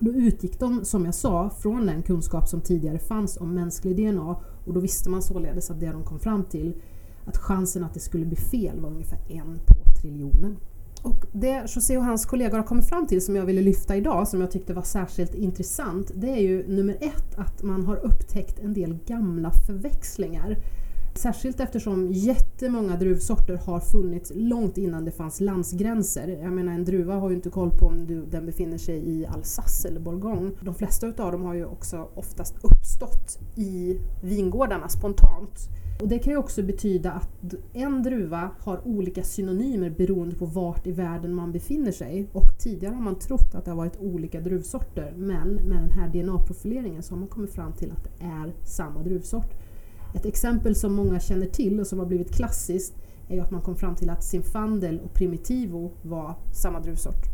Då 0.00 0.10
utgick 0.10 0.60
de, 0.60 0.84
som 0.84 1.04
jag 1.04 1.14
sa, 1.14 1.50
från 1.50 1.86
den 1.86 2.02
kunskap 2.02 2.48
som 2.48 2.60
tidigare 2.60 2.98
fanns 2.98 3.36
om 3.36 3.54
mänsklig 3.54 3.96
DNA 3.96 4.36
och 4.66 4.74
då 4.74 4.80
visste 4.80 5.10
man 5.10 5.22
således 5.22 5.70
att 5.70 5.80
det 5.80 5.92
de 5.92 6.04
kom 6.04 6.18
fram 6.18 6.44
till, 6.44 6.74
att 7.24 7.36
chansen 7.36 7.84
att 7.84 7.94
det 7.94 8.00
skulle 8.00 8.26
bli 8.26 8.36
fel 8.36 8.80
var 8.80 8.90
ungefär 8.90 9.18
en 9.28 9.58
på 9.66 10.00
triljonen. 10.00 10.56
Och 11.02 11.24
det 11.32 11.74
José 11.74 11.96
och 11.96 12.04
hans 12.04 12.26
kollegor 12.26 12.56
har 12.56 12.64
kommit 12.64 12.88
fram 12.88 13.06
till 13.06 13.24
som 13.24 13.36
jag 13.36 13.46
ville 13.46 13.60
lyfta 13.60 13.96
idag, 13.96 14.28
som 14.28 14.40
jag 14.40 14.50
tyckte 14.50 14.74
var 14.74 14.82
särskilt 14.82 15.34
intressant, 15.34 16.10
det 16.14 16.28
är 16.28 16.40
ju 16.40 16.68
nummer 16.68 16.96
ett 17.00 17.38
att 17.38 17.62
man 17.62 17.86
har 17.86 17.96
upptäckt 17.96 18.58
en 18.58 18.74
del 18.74 18.98
gamla 19.06 19.50
förväxlingar. 19.50 20.56
Särskilt 21.16 21.60
eftersom 21.60 22.12
jättemånga 22.12 22.96
druvsorter 22.96 23.56
har 23.56 23.80
funnits 23.80 24.32
långt 24.34 24.78
innan 24.78 25.04
det 25.04 25.10
fanns 25.10 25.40
landsgränser. 25.40 26.28
Jag 26.42 26.52
menar 26.52 26.72
en 26.72 26.84
druva 26.84 27.14
har 27.14 27.30
ju 27.30 27.36
inte 27.36 27.50
koll 27.50 27.70
på 27.70 27.86
om 27.86 28.06
du, 28.06 28.26
den 28.26 28.46
befinner 28.46 28.78
sig 28.78 28.96
i 28.96 29.26
Alsace 29.26 29.88
eller 29.88 30.00
Bourgogne. 30.00 30.50
De 30.60 30.74
flesta 30.74 31.06
utav 31.06 31.32
dem 31.32 31.44
har 31.44 31.54
ju 31.54 31.64
också 31.64 32.08
oftast 32.14 32.54
uppstått 32.62 33.38
i 33.56 34.00
vingårdarna 34.22 34.88
spontant. 34.88 35.68
Och 36.00 36.08
det 36.08 36.18
kan 36.18 36.32
ju 36.32 36.38
också 36.38 36.62
betyda 36.62 37.12
att 37.12 37.54
en 37.72 38.02
druva 38.02 38.50
har 38.60 38.86
olika 38.86 39.22
synonymer 39.22 39.90
beroende 39.90 40.36
på 40.36 40.46
vart 40.46 40.86
i 40.86 40.92
världen 40.92 41.34
man 41.34 41.52
befinner 41.52 41.92
sig. 41.92 42.28
Och 42.32 42.58
tidigare 42.58 42.94
har 42.94 43.02
man 43.02 43.18
trott 43.18 43.54
att 43.54 43.64
det 43.64 43.70
har 43.70 43.76
varit 43.76 44.00
olika 44.00 44.40
druvsorter 44.40 45.14
men 45.16 45.48
med 45.48 45.82
den 45.82 45.90
här 45.90 46.08
DNA-profileringen 46.08 47.02
så 47.02 47.14
har 47.14 47.18
man 47.18 47.28
kommit 47.28 47.52
fram 47.52 47.72
till 47.72 47.92
att 47.92 48.04
det 48.04 48.24
är 48.24 48.54
samma 48.64 49.02
druvsort. 49.02 49.54
Ett 50.16 50.26
exempel 50.26 50.74
som 50.74 50.94
många 50.94 51.20
känner 51.20 51.46
till 51.46 51.80
och 51.80 51.86
som 51.86 51.98
har 51.98 52.06
blivit 52.06 52.34
klassiskt 52.34 52.94
är 53.28 53.34
ju 53.34 53.40
att 53.40 53.50
man 53.50 53.60
kom 53.60 53.76
fram 53.76 53.94
till 53.94 54.10
att 54.10 54.24
Zinfandel 54.24 55.00
och 55.04 55.12
Primitivo 55.14 55.90
var 56.02 56.34
samma 56.52 56.80
druvsort. 56.80 57.24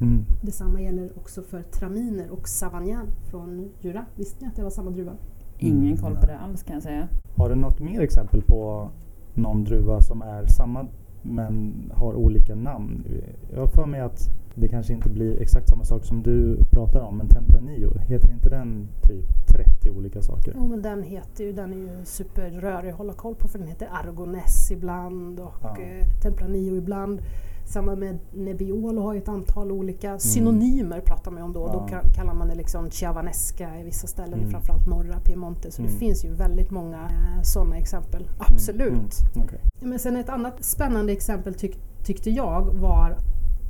Mm. 0.00 0.24
Detsamma 0.42 0.80
gäller 0.80 1.10
också 1.16 1.42
för 1.42 1.62
Traminer 1.62 2.30
och 2.30 2.48
Savagnin 2.48 3.06
från 3.30 3.70
Jura. 3.80 4.04
Visste 4.14 4.44
ni 4.44 4.48
att 4.48 4.56
det 4.56 4.62
var 4.62 4.70
samma 4.70 4.90
druva? 4.90 5.12
Ingen 5.58 5.96
koll 5.96 6.16
på 6.16 6.26
det 6.26 6.38
alls 6.38 6.62
kan 6.62 6.74
jag 6.74 6.82
säga. 6.82 7.08
Har 7.36 7.48
du 7.48 7.54
något 7.54 7.80
mer 7.80 8.00
exempel 8.00 8.42
på 8.42 8.90
någon 9.34 9.64
druva 9.64 10.00
som 10.00 10.22
är 10.22 10.46
samma 10.46 10.86
men 11.22 11.74
har 11.94 12.14
olika 12.14 12.54
namn? 12.54 13.04
Jag 13.52 13.60
har 13.60 13.66
för 13.66 13.86
mig 13.86 14.00
att 14.00 14.20
det 14.54 14.68
kanske 14.68 14.92
inte 14.92 15.08
blir 15.08 15.42
exakt 15.42 15.68
samma 15.68 15.84
sak 15.84 16.04
som 16.04 16.22
du 16.22 16.56
pratar 16.70 17.00
om, 17.00 17.16
men 17.16 17.28
Tempranillo, 17.28 17.98
heter 17.98 18.32
inte 18.32 18.48
den 18.48 18.88
typ 19.02 19.39
30 19.52 19.90
olika 19.90 20.22
saker? 20.22 20.52
Jo 20.56 20.66
men 20.66 20.82
den 20.82 21.02
heter 21.02 21.44
ju, 21.44 21.52
den 21.52 21.72
är 21.72 21.76
ju 21.76 22.04
superrörig 22.04 22.90
att 22.90 22.96
hålla 22.98 23.12
koll 23.12 23.34
på 23.34 23.48
för 23.48 23.58
den 23.58 23.68
heter 23.68 23.88
Argoness 23.92 24.70
ibland 24.70 25.40
och 25.40 25.54
Ja. 25.62 25.76
eh, 25.80 26.06
Tempranillo 26.22 26.76
ibland. 26.76 27.20
Samma 27.66 27.94
med 27.96 28.18
Nebbiolo 28.32 29.02
har 29.02 29.12
ju 29.14 29.18
ett 29.18 29.28
antal 29.28 29.72
olika 29.72 30.18
synonymer 30.18 31.00
pratar 31.00 31.30
man 31.30 31.42
om 31.42 31.52
då. 31.52 31.66
Då 31.66 31.78
Mm. 31.80 31.88
Ja. 31.92 31.98
ka- 32.00 32.14
kallar 32.14 32.34
man 32.34 32.48
det 32.48 32.54
liksom 32.54 32.90
Chiavanesca 32.90 33.78
i 33.80 33.84
vissa 33.84 34.06
ställen, 34.06 34.38
Mm. 34.38 34.50
framförallt 34.50 34.86
norra 34.86 35.20
Piemonte. 35.20 35.70
Så 35.70 35.82
det 35.82 35.88
Mm. 35.88 36.00
finns 36.00 36.24
ju 36.24 36.34
väldigt 36.34 36.70
många 36.70 36.96
eh, 37.10 37.42
sådana 37.42 37.76
exempel. 37.76 38.28
Absolut. 38.38 38.88
Mm. 38.92 38.98
Mm. 39.34 39.46
okej. 39.46 39.60
Ja, 39.80 39.86
Men 39.86 39.98
sen 39.98 40.16
ett 40.16 40.28
annat 40.28 40.64
spännande 40.64 41.12
exempel 41.12 41.54
tyck, 41.54 41.78
tyckte 42.04 42.30
jag 42.30 42.64
var 42.74 43.16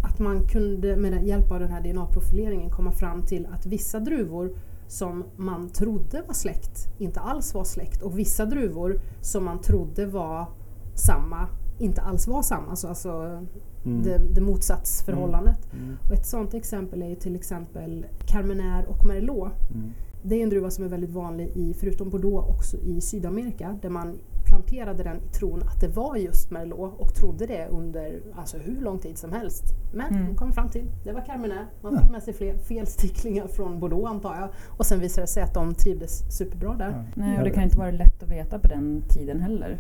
att 0.05 0.19
man 0.19 0.41
kunde 0.49 0.97
med 0.97 1.27
hjälp 1.27 1.51
av 1.53 1.61
den 1.61 1.71
här 1.73 1.81
DNA-profileringen 1.83 2.71
komma 2.71 2.93
fram 2.93 3.23
till 3.23 3.47
att 3.53 3.67
vissa 3.67 4.01
druvor 4.01 4.51
som 4.91 5.25
man 5.37 5.69
trodde 5.69 6.23
var 6.27 6.35
släkt 6.35 6.89
inte 6.99 7.21
alls 7.21 7.55
var 7.55 7.65
släkt 7.65 8.03
och 8.03 8.19
vissa 8.19 8.47
druvor 8.47 9.01
som 9.21 9.45
man 9.45 9.61
trodde 9.61 10.07
var 10.07 10.47
samma 10.95 11.49
inte 11.79 12.01
alls 12.01 12.29
var 12.29 12.43
samma. 12.43 12.77
Så 12.77 12.89
alltså, 12.89 13.41
Mm. 13.85 14.03
det, 14.03 14.35
det 14.35 14.41
motsatsförhållandet. 14.41 15.73
Mm. 15.73 15.97
Och 16.07 16.13
ett 16.13 16.27
sådant 16.27 16.55
exempel 16.55 17.03
är 17.03 17.09
ju 17.09 17.15
till 17.15 17.37
exempel 17.37 18.07
Carmenère 18.27 18.87
och 18.87 19.07
Merlot. 19.07 19.53
Mm. 19.75 19.91
Det 20.23 20.35
är 20.35 20.43
en 20.43 20.51
druva 20.51 20.71
som 20.71 20.85
är 20.85 20.89
väldigt 20.89 21.11
vanlig 21.11 21.49
i, 21.55 21.75
förutom 21.75 22.11
Bordeaux, 22.11 22.49
också 22.49 22.77
i 22.77 23.01
Sydamerika 23.01 23.79
där 23.83 23.91
man 23.91 24.19
planterade 24.51 25.03
den 25.03 25.17
i 25.17 25.29
tron 25.29 25.63
att 25.63 25.81
det 25.81 25.89
var 25.89 26.17
just 26.17 26.51
Merlot 26.51 27.01
och 27.01 27.15
trodde 27.15 27.47
det 27.47 27.69
under 27.69 28.21
alltså, 28.37 28.59
hur 28.59 28.81
lång 28.81 28.99
tid 28.99 29.19
som 29.19 29.33
helst. 29.33 29.65
Men 29.95 30.15
Mm. 30.15 30.27
de 30.27 30.35
kom 30.37 30.53
fram 30.53 30.69
till 30.69 30.87
det 31.05 31.13
var 31.13 31.21
Carmenère. 31.21 31.67
Man 31.83 31.95
Ja. 31.95 32.01
fick 32.01 32.11
med 32.11 32.23
sig 32.23 32.35
fler 32.35 32.57
felsticklingar 32.57 33.47
från 33.47 33.81
Bordeaux 33.81 34.11
antar 34.11 34.37
jag. 34.37 34.49
Och 34.79 34.87
sen 34.87 35.01
visade 35.01 35.23
det 35.23 35.27
sig 35.29 35.43
att 35.43 35.55
de 35.55 35.75
trivdes 35.75 36.37
superbra 36.39 36.75
där. 36.75 36.91
Ja. 36.91 37.05
Nej, 37.15 37.33
Ja, 37.33 37.39
och 37.39 37.45
det- 37.45 37.51
kan 37.51 37.63
inte 37.65 37.79
vara 37.79 37.91
lätt 37.91 38.23
att 38.23 38.29
veta 38.31 38.59
på 38.59 38.69
den 38.69 39.03
tiden 39.09 39.41
heller. 39.41 39.79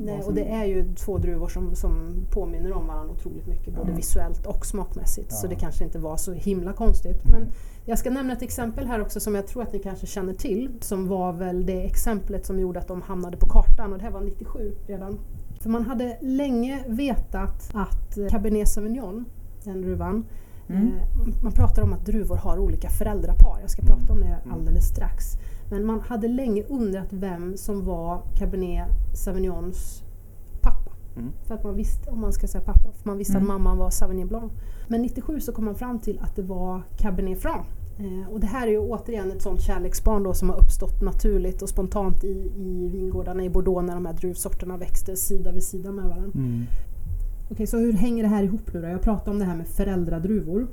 Nej, 0.00 0.16
Vad 0.18 0.26
och 0.26 0.34
det 0.34 0.44
är 0.48 0.64
ju 0.64 0.94
två 0.94 1.18
druvor 1.18 1.48
som, 1.48 1.74
som 1.74 2.12
påminner 2.30 2.72
om 2.72 2.86
varandra 2.86 3.12
otroligt 3.14 3.46
mycket, 3.46 3.74
både 3.76 3.90
Ja. 3.90 3.96
visuellt 3.96 4.46
och 4.46 4.66
smakmässigt. 4.66 5.32
Så 5.32 5.46
Ja. 5.46 5.50
det 5.50 5.56
kanske 5.56 5.84
inte 5.84 5.98
var 5.98 6.16
så 6.16 6.32
himla 6.32 6.72
konstigt. 6.72 7.20
Men 7.24 7.46
jag 7.84 7.98
ska 7.98 8.10
nämna 8.10 8.32
ett 8.32 8.42
exempel 8.42 8.86
här 8.86 9.00
också 9.00 9.20
som 9.20 9.34
jag 9.34 9.46
tror 9.46 9.62
att 9.62 9.72
ni 9.72 9.78
kanske 9.78 10.06
känner 10.06 10.34
till. 10.34 10.70
Som 10.80 11.08
var 11.08 11.32
väl 11.32 11.66
det 11.66 11.84
exemplet 11.86 12.46
som 12.46 12.58
gjorde 12.60 12.78
att 12.80 12.88
de 12.88 13.02
hamnade 13.02 13.36
på 13.36 13.46
kartan 13.48 13.92
och 13.92 13.98
det 13.98 14.04
här 14.04 14.10
var 14.12 14.20
97 14.20 14.72
redan. 14.86 15.18
För 15.60 15.70
man 15.70 15.82
hade 15.82 16.18
länge 16.20 16.84
vetat 16.86 17.70
att 17.74 18.18
eh, 18.18 18.26
Cabernet 18.28 18.68
Sauvignon, 18.68 19.24
den 19.64 19.82
druvan, 19.82 20.24
Mm. 20.68 20.86
Eh, 20.86 21.42
Man 21.42 21.52
pratar 21.52 21.82
om 21.82 21.92
att 21.92 22.06
druvor 22.06 22.36
har 22.36 22.58
olika 22.58 22.88
föräldrapar. 22.88 23.58
Jag 23.60 23.70
ska 23.70 23.82
prata 23.82 24.12
om 24.12 24.20
det 24.20 24.26
Mm. 24.26 24.52
alldeles 24.52 24.84
strax. 24.88 25.24
Men 25.70 25.86
man 25.86 26.00
hade 26.00 26.28
länge 26.28 26.62
undrat 26.62 27.08
vem 27.12 27.56
som 27.56 27.84
var 27.84 28.22
Cabernet 28.38 28.88
Sauvignons 29.14 30.02
pappa. 30.60 30.90
Mm. 31.16 31.30
För 31.46 31.54
att 31.54 31.64
man 31.64 31.74
visste, 31.74 32.10
om 32.10 32.20
man 32.20 32.32
ska 32.32 32.48
säga 32.48 32.64
pappa, 32.64 32.92
för 32.92 33.08
man 33.08 33.18
visste 33.18 33.32
Mm. 33.36 33.42
att 33.42 33.48
mamman 33.48 33.78
var 33.78 33.90
Sauvignon 33.90 34.28
Blanc. 34.28 34.52
Men 34.88 35.02
97 35.02 35.40
så 35.40 35.52
kom 35.52 35.64
man 35.64 35.74
fram 35.74 35.98
till 35.98 36.18
att 36.18 36.36
det 36.36 36.42
var 36.42 36.82
Cabernet 36.96 37.42
Franc. 37.42 37.66
Eh, 37.98 38.32
och 38.32 38.40
det 38.40 38.46
här 38.46 38.66
är 38.66 38.70
ju 38.70 38.78
återigen 38.78 39.30
ett 39.32 39.42
sånt 39.42 39.60
kärleksbarn 39.62 40.22
då 40.22 40.34
som 40.34 40.48
har 40.50 40.56
uppstått 40.56 41.02
naturligt 41.02 41.62
och 41.62 41.68
spontant 41.68 42.24
i, 42.24 42.52
i 42.56 42.88
vingårdarna 42.92 43.44
i 43.44 43.50
Bordeaux 43.50 43.86
när 43.86 43.94
de 43.94 44.06
här 44.06 44.12
druvsorterna 44.12 44.76
växte 44.76 45.16
sida 45.16 45.52
vid 45.52 45.62
sida 45.64 45.92
med 45.92 46.04
varandra. 46.04 46.30
Mm. 46.34 46.62
Okej, 47.50 47.66
så 47.66 47.78
hur 47.78 47.92
hänger 47.92 48.22
det 48.22 48.28
här 48.28 48.42
ihop 48.42 48.74
nu 48.74 48.80
då? 48.82 48.88
Jag 48.88 49.02
pratade 49.02 49.30
om 49.30 49.38
det 49.38 49.44
här 49.44 49.56
med 49.56 49.66
föräldradruvor. 49.68 50.66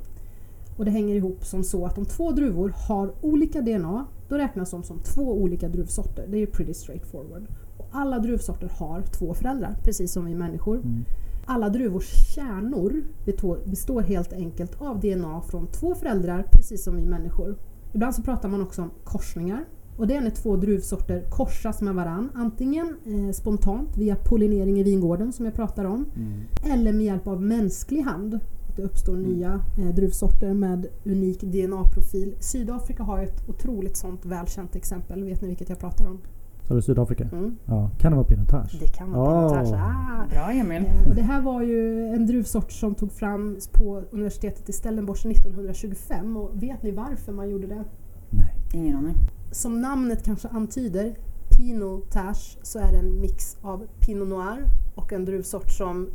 Och 0.76 0.84
det 0.84 0.90
hänger 0.90 1.14
ihop 1.14 1.44
som 1.44 1.64
så 1.64 1.86
att 1.86 1.98
om 1.98 2.04
två 2.04 2.30
druvor 2.30 2.72
har 2.88 3.12
olika 3.20 3.60
DNA, 3.60 4.06
då 4.28 4.34
räknas 4.36 4.70
de 4.70 4.82
som 4.82 4.98
två 4.98 5.32
olika 5.42 5.68
druvsorter. 5.68 6.26
Det 6.28 6.36
är 6.36 6.40
ju 6.40 6.46
pretty 6.46 6.74
straightforward. 6.74 7.46
Och 7.78 7.88
alla 7.92 8.18
druvsorter 8.18 8.68
har 8.78 9.02
två 9.02 9.34
föräldrar, 9.34 9.76
precis 9.84 10.12
som 10.12 10.24
vi 10.24 10.34
människor. 10.34 10.76
Mm. 10.76 11.04
Alla 11.46 11.68
druvors 11.68 12.34
kärnor 12.34 13.02
består 13.70 14.02
helt 14.02 14.32
enkelt 14.32 14.82
av 14.82 15.00
DNA 15.00 15.40
från 15.40 15.66
två 15.66 15.94
föräldrar, 15.94 16.48
precis 16.52 16.84
som 16.84 16.96
vi 16.96 17.06
människor. 17.06 17.56
Ibland 17.92 18.14
så 18.14 18.22
pratar 18.22 18.48
man 18.48 18.62
också 18.62 18.82
om 18.82 18.90
korsningar. 19.04 19.64
Och 19.96 20.06
det 20.06 20.14
är 20.14 20.20
när 20.20 20.30
två 20.30 20.56
druvsorter 20.56 21.24
korsas 21.30 21.80
med 21.82 21.94
varann, 21.94 22.30
antingen 22.34 22.96
eh, 23.06 23.32
spontant 23.32 23.96
via 23.96 24.16
pollinering 24.16 24.80
i 24.80 24.82
vingården 24.82 25.32
som 25.32 25.44
jag 25.44 25.54
pratar 25.54 25.84
om, 25.84 26.06
Mm. 26.16 26.32
eller 26.72 26.92
med 26.92 27.06
hjälp 27.06 27.26
av 27.26 27.42
mänsklig 27.42 28.00
hand. 28.02 28.40
Att 28.78 28.82
det 28.84 28.88
uppstår 28.90 29.16
nya 29.16 29.60
eh, 29.78 29.94
druvsorter 29.94 30.54
med 30.54 30.86
unik 31.04 31.40
DNA-profil. 31.40 32.34
Sydafrika 32.40 33.02
har 33.02 33.22
ett 33.22 33.48
otroligt 33.48 33.96
sånt 33.96 34.24
välkänt 34.24 34.76
exempel. 34.76 35.24
Vet 35.24 35.40
ni 35.42 35.48
vilket 35.48 35.68
jag 35.68 35.78
pratar 35.78 36.06
om? 36.06 36.18
Sa 36.68 36.74
du 36.74 36.82
Sydafrika? 36.82 37.28
Mm. 37.32 37.56
Ja. 37.66 37.90
Kan 37.98 38.12
det 38.12 38.16
vara 38.16 38.26
pinotage? 38.26 38.76
Det 38.80 38.88
kan 38.88 39.12
vara 39.12 39.46
Oh. 39.46 39.52
Pinotage. 39.52 39.74
Ah. 39.80 40.26
Bra 40.30 40.52
Emil. 40.52 40.82
Eh, 40.84 41.08
Och 41.08 41.14
det 41.14 41.22
här 41.22 41.40
var 41.42 41.62
ju 41.62 42.06
en 42.08 42.26
druvsort 42.26 42.72
som 42.72 42.94
tog 42.94 43.12
fram 43.12 43.56
på 43.72 44.02
universitetet 44.10 44.68
i 44.68 44.72
Stellenbosch 44.72 45.26
1925. 45.26 46.36
Och 46.36 46.50
vet 46.62 46.82
ni 46.82 46.90
varför 46.90 47.32
man 47.32 47.50
gjorde 47.50 47.66
det? 47.66 47.84
Nej. 48.30 48.54
Ingen 48.74 48.96
aning. 48.96 49.14
Som 49.52 49.80
namnet 49.80 50.24
kanske 50.24 50.48
antyder, 50.48 51.14
Pinotage, 51.56 52.58
så 52.62 52.78
är 52.78 52.92
det 52.92 52.98
en 52.98 53.20
mix 53.20 53.56
av 53.62 53.86
Pinot 54.00 54.28
Noir 54.28 54.64
och 54.94 55.12
en 55.12 55.24
druvsort 55.24 55.70
som 55.70 56.08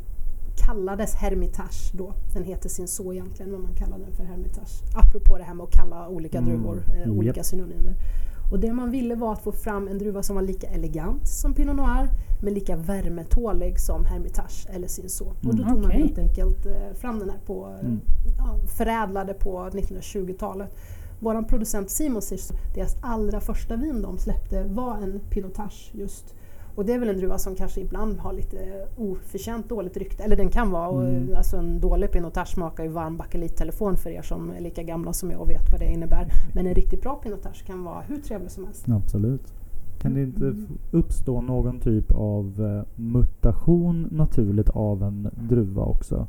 kallades 0.56 1.14
Hermitage 1.14 1.90
då. 1.94 2.12
Den 2.34 2.44
heter 2.44 2.68
sin 2.68 2.88
så 2.88 3.12
egentligen, 3.12 3.52
men 3.52 3.62
man 3.62 3.74
kallar 3.74 3.98
den 3.98 4.12
för 4.12 4.24
Hermitage. 4.24 4.82
Apropå 4.96 5.38
det 5.38 5.44
här 5.44 5.54
med 5.54 5.64
att 5.64 5.70
kalla 5.72 6.08
olika 6.08 6.38
Mm. 6.38 6.50
druvor 6.50 6.82
eh, 7.04 7.12
olika 7.12 7.38
Japp. 7.38 7.46
synonymer. 7.46 7.94
Och 8.52 8.60
det 8.60 8.72
man 8.72 8.90
ville 8.90 9.14
var 9.14 9.32
att 9.32 9.42
få 9.42 9.52
fram 9.52 9.88
en 9.88 9.98
druva 9.98 10.22
som 10.22 10.36
var 10.36 10.42
lika 10.42 10.66
elegant 10.66 11.28
som 11.28 11.54
Pinot 11.54 11.76
Noir, 11.76 12.08
men 12.42 12.54
lika 12.54 12.76
värmetålig 12.76 13.80
som 13.80 14.04
Hermitage 14.04 14.66
eller 14.70 14.88
sin 14.88 15.08
så. 15.10 15.24
Och 15.24 15.34
då 15.42 15.50
Mm. 15.50 15.68
tog 15.68 15.78
man 15.78 15.86
Okej. 15.90 16.00
helt 16.02 16.18
enkelt 16.18 16.66
eh, 16.66 16.92
fram 16.94 17.18
den 17.18 17.30
här 17.30 17.38
på, 17.46 17.66
eh, 17.66 17.80
Mm. 17.86 18.00
ja, 18.38 18.58
förädlade 18.76 19.34
på 19.34 19.70
1920-talet. 19.72 20.74
Vår 21.20 21.42
producent 21.42 21.90
Simonsich, 21.90 22.50
deras 22.74 22.96
allra 23.00 23.40
första 23.40 23.76
vin 23.76 24.02
de 24.02 24.18
släppte 24.18 24.64
var 24.64 24.96
en 24.96 25.20
Pinotage 25.30 25.90
just. 25.94 26.34
Och 26.74 26.84
det 26.84 26.92
är 26.92 26.98
väl 26.98 27.08
en 27.08 27.16
druva 27.16 27.38
som 27.38 27.54
kanske 27.54 27.80
ibland 27.80 28.18
har 28.18 28.32
lite 28.32 28.86
oförtjänt 28.96 29.68
dåligt 29.68 29.96
rykte. 29.96 30.22
Eller 30.22 30.36
den 30.36 30.48
kan 30.48 30.70
vara. 30.70 30.88
Och, 30.88 31.02
Mm. 31.08 31.36
alltså 31.36 31.56
en 31.56 31.80
dålig 31.80 32.10
Pinotage 32.10 32.48
smakar 32.48 32.84
ju 32.84 32.90
varm 32.90 33.16
bakelittelefon 33.16 33.96
för 33.96 34.10
er 34.10 34.22
som 34.22 34.50
är 34.50 34.60
lika 34.60 34.82
gamla 34.82 35.12
som 35.12 35.30
jag 35.30 35.40
och 35.40 35.50
vet 35.50 35.70
vad 35.70 35.80
det 35.80 35.86
innebär. 35.92 36.28
Men 36.54 36.66
en 36.66 36.74
riktigt 36.74 37.02
bra 37.02 37.14
Pinotage 37.14 37.64
kan 37.66 37.84
vara 37.84 38.00
hur 38.00 38.16
trevlig 38.16 38.50
som 38.50 38.64
helst. 38.64 38.84
Absolut. 38.88 39.54
Kan 39.98 40.14
det 40.14 40.22
inte 40.22 40.44
Mm. 40.44 40.66
uppstå 40.90 41.40
någon 41.40 41.80
typ 41.80 42.12
av 42.12 42.44
eh, 42.60 43.00
mutation 43.02 44.08
naturligt 44.12 44.68
av 44.70 45.02
en 45.02 45.28
druva 45.48 45.82
också? 45.82 46.26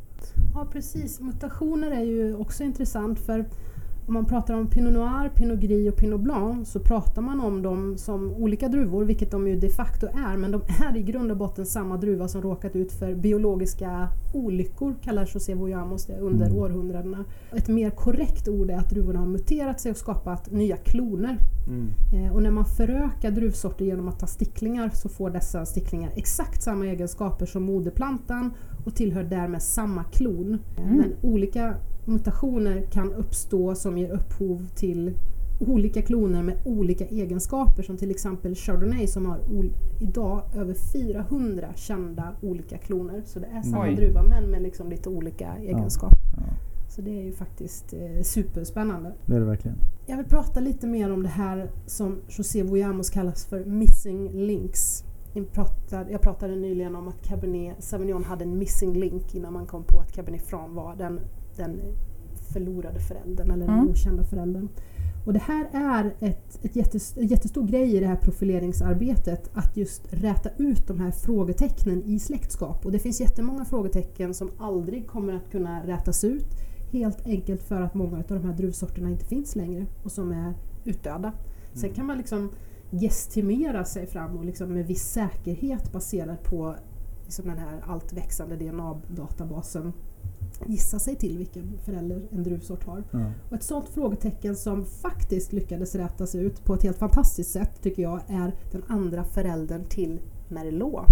Ja 0.53 0.67
precis, 0.71 1.21
mutationer 1.21 1.91
är 1.91 2.03
ju 2.03 2.35
också 2.35 2.63
intressant 2.63 3.19
för 3.19 3.45
om 4.07 4.13
man 4.13 4.25
pratar 4.25 4.53
om 4.53 4.67
Pinot 4.67 4.93
Noir, 4.93 5.29
Pinot 5.35 5.59
Gris 5.59 5.91
och 5.91 5.97
Pinot 5.97 6.21
Blanc 6.21 6.69
så 6.69 6.79
pratar 6.79 7.21
man 7.21 7.41
om 7.41 7.61
dem 7.61 7.97
som 7.97 8.31
olika 8.33 8.67
druvor, 8.67 9.05
vilket 9.05 9.31
de 9.31 9.47
ju 9.47 9.55
de 9.59 9.69
facto 9.69 10.07
är, 10.07 10.37
men 10.37 10.51
de 10.51 10.61
är 10.89 10.97
i 10.97 11.01
grund 11.03 11.31
och 11.31 11.37
botten 11.37 11.65
samma 11.65 11.97
druva 11.97 12.27
som 12.27 12.41
råkat 12.41 12.75
ut 12.75 12.91
för 12.91 13.15
biologiska 13.15 14.07
olyckor, 14.33 14.95
kallar 15.01 15.29
José 15.33 15.53
Voyamos 15.55 16.05
det, 16.05 16.17
under 16.19 16.45
Mm. 16.45 16.57
århundradena. 16.57 17.25
Ett 17.55 17.67
mer 17.67 17.89
korrekt 17.89 18.47
ord 18.47 18.69
är 18.69 18.77
att 18.77 18.89
druvorna 18.89 19.19
har 19.19 19.27
muterat 19.27 19.79
sig 19.81 19.91
och 19.91 19.97
skapat 19.97 20.51
nya 20.51 20.77
kloner. 20.77 21.37
Eh, 22.13 22.33
och 22.35 22.43
när 22.43 22.51
man 22.51 22.65
förökar 22.65 23.31
druvsorter 23.31 23.85
genom 23.85 24.07
att 24.07 24.19
ta 24.19 24.27
sticklingar 24.27 24.89
så 24.93 25.09
får 25.09 25.29
dessa 25.29 25.65
sticklingar 25.65 26.11
exakt 26.15 26.63
samma 26.63 26.85
egenskaper 26.85 27.45
som 27.45 27.63
moderplantan 27.63 28.53
och 28.85 28.95
tillhör 28.95 29.23
därmed 29.23 29.61
samma 29.61 30.03
klon. 30.03 30.57
Mm. 30.77 30.97
Men 30.97 31.13
olika 31.21 31.75
mutationer 32.05 32.81
kan 32.91 33.13
uppstå 33.13 33.75
som 33.75 33.97
ger 33.97 34.09
upphov 34.11 34.67
till 34.75 35.13
olika 35.59 36.01
kloner 36.01 36.43
med 36.43 36.57
olika 36.65 37.05
egenskaper 37.05 37.83
som 37.83 37.97
till 37.97 38.11
exempel 38.11 38.55
Chardonnay 38.55 39.07
som 39.07 39.25
har 39.25 39.39
idag 40.01 40.41
över 40.55 40.73
400 40.73 41.67
kända 41.75 42.35
olika 42.41 42.77
kloner. 42.77 43.21
Så 43.25 43.39
det 43.39 43.45
är 43.45 43.61
samma 43.61 43.83
Oj. 43.83 43.95
druva 43.95 44.23
men 44.23 44.51
med 44.51 44.61
liksom 44.61 44.89
lite 44.89 45.09
olika 45.09 45.55
egenskaper. 45.57 46.17
Ja, 46.37 46.43
Så 46.89 47.01
det 47.01 47.19
är 47.19 47.23
ju 47.23 47.31
faktiskt 47.31 47.93
eh, 47.93 48.21
superspännande. 48.23 49.13
det 49.25 49.35
är 49.35 49.39
det 49.39 49.45
verkligen. 49.45 49.77
Jag 50.05 50.17
vill 50.17 50.25
prata 50.25 50.59
lite 50.59 50.87
mer 50.87 51.11
om 51.11 51.23
det 51.23 51.29
här 51.29 51.71
som 51.85 52.17
José 52.27 52.63
Voyamos 52.63 53.09
kallas 53.09 53.45
för 53.45 53.65
missing 53.65 54.29
links. 54.31 55.03
Jag 55.33 55.51
pratade, 55.51 56.11
jag 56.11 56.21
pratade 56.21 56.55
nyligen 56.55 56.95
om 56.95 57.07
att 57.07 57.21
Cabernet 57.21 57.83
Sauvignon 57.83 58.23
hade 58.23 58.43
en 58.43 58.57
missing 58.57 58.93
link 58.99 59.35
innan 59.35 59.53
man 59.53 59.65
kom 59.65 59.83
på 59.83 59.99
att 59.99 60.11
Cabernet 60.11 60.41
Franc 60.41 60.75
var 60.75 60.95
den, 60.95 61.19
den 61.57 61.81
förlorade 62.53 62.99
föräldern 62.99 63.51
eller 63.51 63.65
den 63.65 63.75
Mm. 63.75 63.89
okända 63.89 64.23
föräldern. 64.23 64.67
Och 65.25 65.33
det 65.33 65.39
här 65.39 65.69
är 65.73 66.15
ett, 66.19 66.65
ett 66.65 66.75
jättes, 66.75 67.17
en 67.17 67.27
jättestor 67.27 67.67
grej 67.67 67.95
i 67.95 67.99
det 67.99 68.07
här 68.07 68.15
profileringsarbetet 68.15 69.49
att 69.53 69.77
just 69.77 70.13
räta 70.13 70.49
ut 70.57 70.87
de 70.87 70.99
här 70.99 71.11
frågetecknen 71.11 72.03
i 72.03 72.19
släktskap. 72.19 72.85
Och 72.85 72.91
det 72.91 72.99
finns 72.99 73.21
jättemånga 73.21 73.65
frågetecken 73.65 74.33
som 74.33 74.51
aldrig 74.57 75.07
kommer 75.07 75.33
att 75.33 75.51
kunna 75.51 75.87
rätas 75.87 76.23
ut 76.23 76.47
Helt 76.91 77.27
enkelt 77.27 77.63
för 77.63 77.81
att 77.81 77.93
många 77.93 78.17
av 78.17 78.23
de 78.27 78.45
här 78.45 78.53
druvsorterna 78.53 79.09
inte 79.09 79.25
finns 79.25 79.55
längre 79.55 79.85
och 80.03 80.11
som 80.11 80.31
är 80.31 80.53
utdöda. 80.83 81.33
Sen 81.73 81.93
kan 81.93 82.05
man 82.05 82.17
liksom 82.17 82.51
gestimera 82.91 83.85
sig 83.85 84.07
fram 84.07 84.37
och 84.37 84.45
liksom 84.45 84.73
med 84.73 84.87
viss 84.87 85.03
säkerhet 85.03 85.91
baserat 85.91 86.43
på 86.43 86.75
liksom 87.25 87.47
den 87.47 87.57
här 87.57 87.83
allt 87.87 88.13
växande 88.13 88.55
DNA-databasen 88.55 89.93
gissa 90.67 90.99
sig 90.99 91.15
till 91.15 91.37
vilken 91.37 91.77
förälder 91.85 92.21
en 92.31 92.43
druvsort 92.43 92.85
har. 92.85 93.03
Ja. 93.11 93.31
Och 93.49 93.55
ett 93.55 93.63
sådant 93.63 93.89
frågetecken 93.89 94.55
som 94.55 94.85
faktiskt 94.85 95.53
lyckades 95.53 95.95
rätas 95.95 96.35
ut 96.35 96.65
på 96.65 96.73
ett 96.73 96.83
helt 96.83 96.97
fantastiskt 96.97 97.51
sätt 97.51 97.81
tycker 97.81 98.03
jag 98.03 98.21
är 98.27 98.55
den 98.71 98.83
andra 98.87 99.23
föräldern 99.23 99.85
till 99.89 100.19
Merlot. 100.49 101.05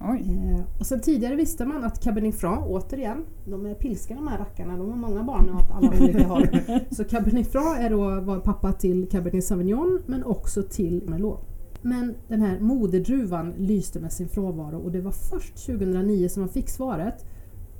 Eh, 0.00 0.60
och 0.78 0.86
sen 0.86 1.00
tidigare 1.00 1.36
visste 1.36 1.64
man 1.64 1.84
att 1.84 2.00
Cabernet 2.00 2.34
Franc, 2.34 2.64
återigen, 2.66 3.24
de 3.44 3.66
är 3.66 3.74
pilska 3.74 4.14
de 4.14 4.28
här 4.28 4.38
rackarna, 4.38 4.76
de 4.76 4.90
har 4.90 4.96
många 4.96 5.22
barn 5.22 5.50
åt 5.50 5.70
alla 5.70 6.04
olika 6.04 6.26
håll. 6.26 6.46
Så 6.90 7.04
Cabernet 7.04 7.52
Franc 7.52 7.78
är 7.78 7.90
då, 7.90 8.20
var 8.20 8.40
pappa 8.40 8.72
till 8.72 9.08
Cabernet 9.08 9.44
Sauvignon 9.44 10.02
men 10.06 10.24
också 10.24 10.62
till 10.62 11.02
Merlot. 11.06 11.40
Men 11.82 12.14
den 12.28 12.40
här 12.40 12.60
moderdruvan 12.60 13.54
lyste 13.56 14.00
med 14.00 14.12
sin 14.12 14.28
frånvaro 14.28 14.78
och 14.78 14.92
det 14.92 15.00
var 15.00 15.10
först 15.10 15.66
2009 15.66 16.28
som 16.28 16.42
man 16.42 16.48
fick 16.48 16.68
svaret. 16.68 17.24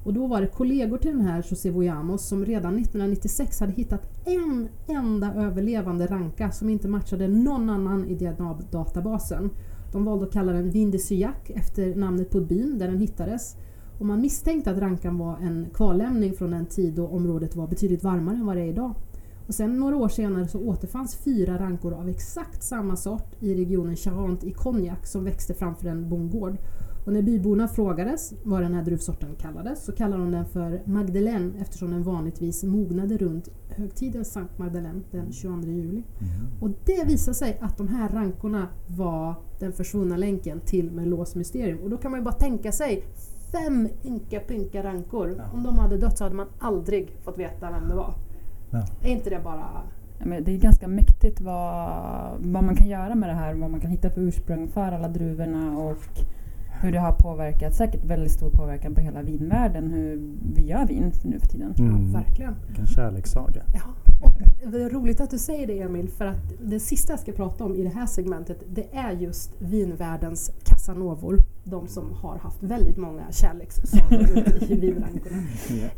Och 0.04 0.14
då 0.14 0.26
var 0.26 0.40
det 0.40 0.46
kollegor 0.46 0.98
till 0.98 1.10
den 1.10 1.20
här 1.20 1.46
José 1.50 1.70
Voyamos 1.70 2.28
som 2.28 2.44
redan 2.44 2.78
1996 2.78 3.60
hade 3.60 3.72
hittat 3.72 4.02
en 4.24 4.68
enda 4.86 5.34
överlevande 5.34 6.06
ranka 6.06 6.50
som 6.50 6.68
inte 6.68 6.88
matchade 6.88 7.28
någon 7.28 7.70
annan 7.70 8.04
i 8.04 8.14
DNA-databasen. 8.14 9.50
De 9.92 10.04
valde 10.04 10.26
att 10.26 10.32
kalla 10.32 10.52
den 10.52 10.70
Vin 10.70 10.92
efter 11.48 11.94
namnet 11.94 12.30
på 12.30 12.40
byn 12.40 12.78
där 12.78 12.88
den 12.88 13.00
hittades. 13.00 13.56
Och 13.98 14.06
man 14.06 14.20
misstänkte 14.20 14.70
att 14.70 14.78
rankan 14.78 15.18
var 15.18 15.38
en 15.38 15.66
kvarlämning 15.74 16.32
från 16.32 16.52
en 16.52 16.66
tid 16.66 16.94
då 16.94 17.06
området 17.06 17.56
var 17.56 17.66
betydligt 17.66 18.04
varmare 18.04 18.36
än 18.36 18.46
vad 18.46 18.56
det 18.56 18.62
är 18.62 18.68
idag. 18.68 18.94
Och 19.46 19.54
sen 19.54 19.78
några 19.80 19.96
år 19.96 20.08
senare 20.08 20.48
så 20.48 20.60
återfanns 20.60 21.16
fyra 21.16 21.58
rankor 21.58 21.94
av 21.94 22.08
exakt 22.08 22.62
samma 22.62 22.96
sort 22.96 23.42
i 23.42 23.54
regionen 23.54 23.96
Charente 23.96 24.46
i 24.46 24.52
Cognac 24.52 24.98
som 25.12 25.24
växte 25.24 25.54
framför 25.54 25.88
en 25.88 26.08
bondgård. 26.08 26.56
Och 27.04 27.12
när 27.12 27.22
byborna 27.22 27.68
frågades 27.68 28.32
vad 28.42 28.62
den 28.62 28.74
här 28.74 28.82
druvsorten 28.82 29.28
kallades 29.38 29.84
så 29.84 29.92
kallade 29.92 30.22
de 30.22 30.30
den 30.30 30.44
för 30.44 30.82
Magdalene 30.84 31.52
eftersom 31.60 31.90
den 31.90 32.02
vanligtvis 32.02 32.64
mognade 32.64 33.16
runt 33.16 33.48
högtiden 33.68 34.24
Sankt 34.24 34.58
Magdalene 34.58 35.00
den 35.10 35.32
22 35.32 35.68
juli. 35.68 36.02
Och 36.60 36.70
det 36.84 37.04
visade 37.06 37.34
sig 37.34 37.58
att 37.60 37.78
de 37.78 37.88
här 37.88 38.08
rankorna 38.08 38.68
var 38.86 39.34
den 39.58 39.72
försvunna 39.72 40.16
länken 40.16 40.60
till 40.60 40.90
Merlots 40.90 41.34
mysterium. 41.34 41.78
Och 41.78 41.90
då 41.90 41.96
kan 41.96 42.10
man 42.10 42.20
ju 42.20 42.24
bara 42.24 42.34
tänka 42.34 42.72
sig 42.72 43.04
fem 43.52 43.88
ynka 44.04 44.40
pynka 44.40 44.82
rankor. 44.84 45.34
Ja. 45.38 45.44
Om 45.52 45.62
de 45.62 45.78
hade 45.78 45.96
dött 45.96 46.18
så 46.18 46.24
hade 46.24 46.36
man 46.36 46.46
aldrig 46.58 47.16
fått 47.24 47.38
veta 47.38 47.70
vem 47.70 47.88
det 47.88 47.94
var. 47.94 48.14
Ja. 48.70 48.86
Är 49.02 49.08
inte 49.08 49.30
det 49.30 49.40
bara... 49.44 49.66
Ja, 50.18 50.26
men 50.26 50.44
Det 50.44 50.52
är 50.52 50.58
ganska 50.58 50.88
mäktigt 50.88 51.40
vad, 51.40 51.90
vad 52.38 52.64
man 52.64 52.76
kan 52.76 52.88
göra 52.88 53.14
med 53.14 53.28
det 53.28 53.34
här, 53.34 53.54
vad 53.54 53.70
man 53.70 53.80
kan 53.80 53.90
hitta 53.90 54.10
för 54.10 54.20
ursprung 54.20 54.68
för 54.68 54.92
alla 54.92 55.08
druvorna 55.08 55.78
och 55.78 56.24
hur 56.84 56.92
det 56.92 56.98
har 56.98 57.12
påverkat, 57.12 57.74
säkert 57.74 58.04
väldigt 58.04 58.32
stor 58.32 58.50
påverkan 58.50 58.94
på 58.94 59.00
hela 59.00 59.22
vinvärlden, 59.22 59.90
hur 59.90 60.36
vi 60.54 60.66
gör 60.66 60.86
vin 60.86 61.12
nu 61.22 61.38
för 61.40 61.46
tiden. 61.46 61.74
Mm. 61.78 62.12
Ja, 62.12 62.18
verkligen. 62.18 62.54
Vilken 62.66 62.86
kärlekssaga. 62.86 63.62
Ja. 63.74 63.80
Och 64.64 64.70
det 64.70 64.82
är 64.82 64.90
roligt 64.90 65.20
att 65.20 65.30
du 65.30 65.38
säger 65.38 65.66
det 65.66 65.80
Emil, 65.80 66.08
för 66.08 66.24
att 66.24 66.52
det 66.62 66.80
sista 66.80 67.12
jag 67.12 67.20
ska 67.20 67.32
prata 67.32 67.64
om 67.64 67.76
i 67.76 67.82
det 67.82 67.88
här 67.88 68.06
segmentet, 68.06 68.62
det 68.68 68.86
är 68.92 69.12
just 69.12 69.50
vinvärldens 69.58 70.50
casanovor. 70.64 71.38
De 71.64 71.88
som 71.88 72.12
har 72.12 72.38
haft 72.38 72.62
väldigt 72.62 72.96
många 72.96 73.32
kärlekssagor 73.32 74.62
i 74.72 74.80
vinrankorna. 74.80 75.42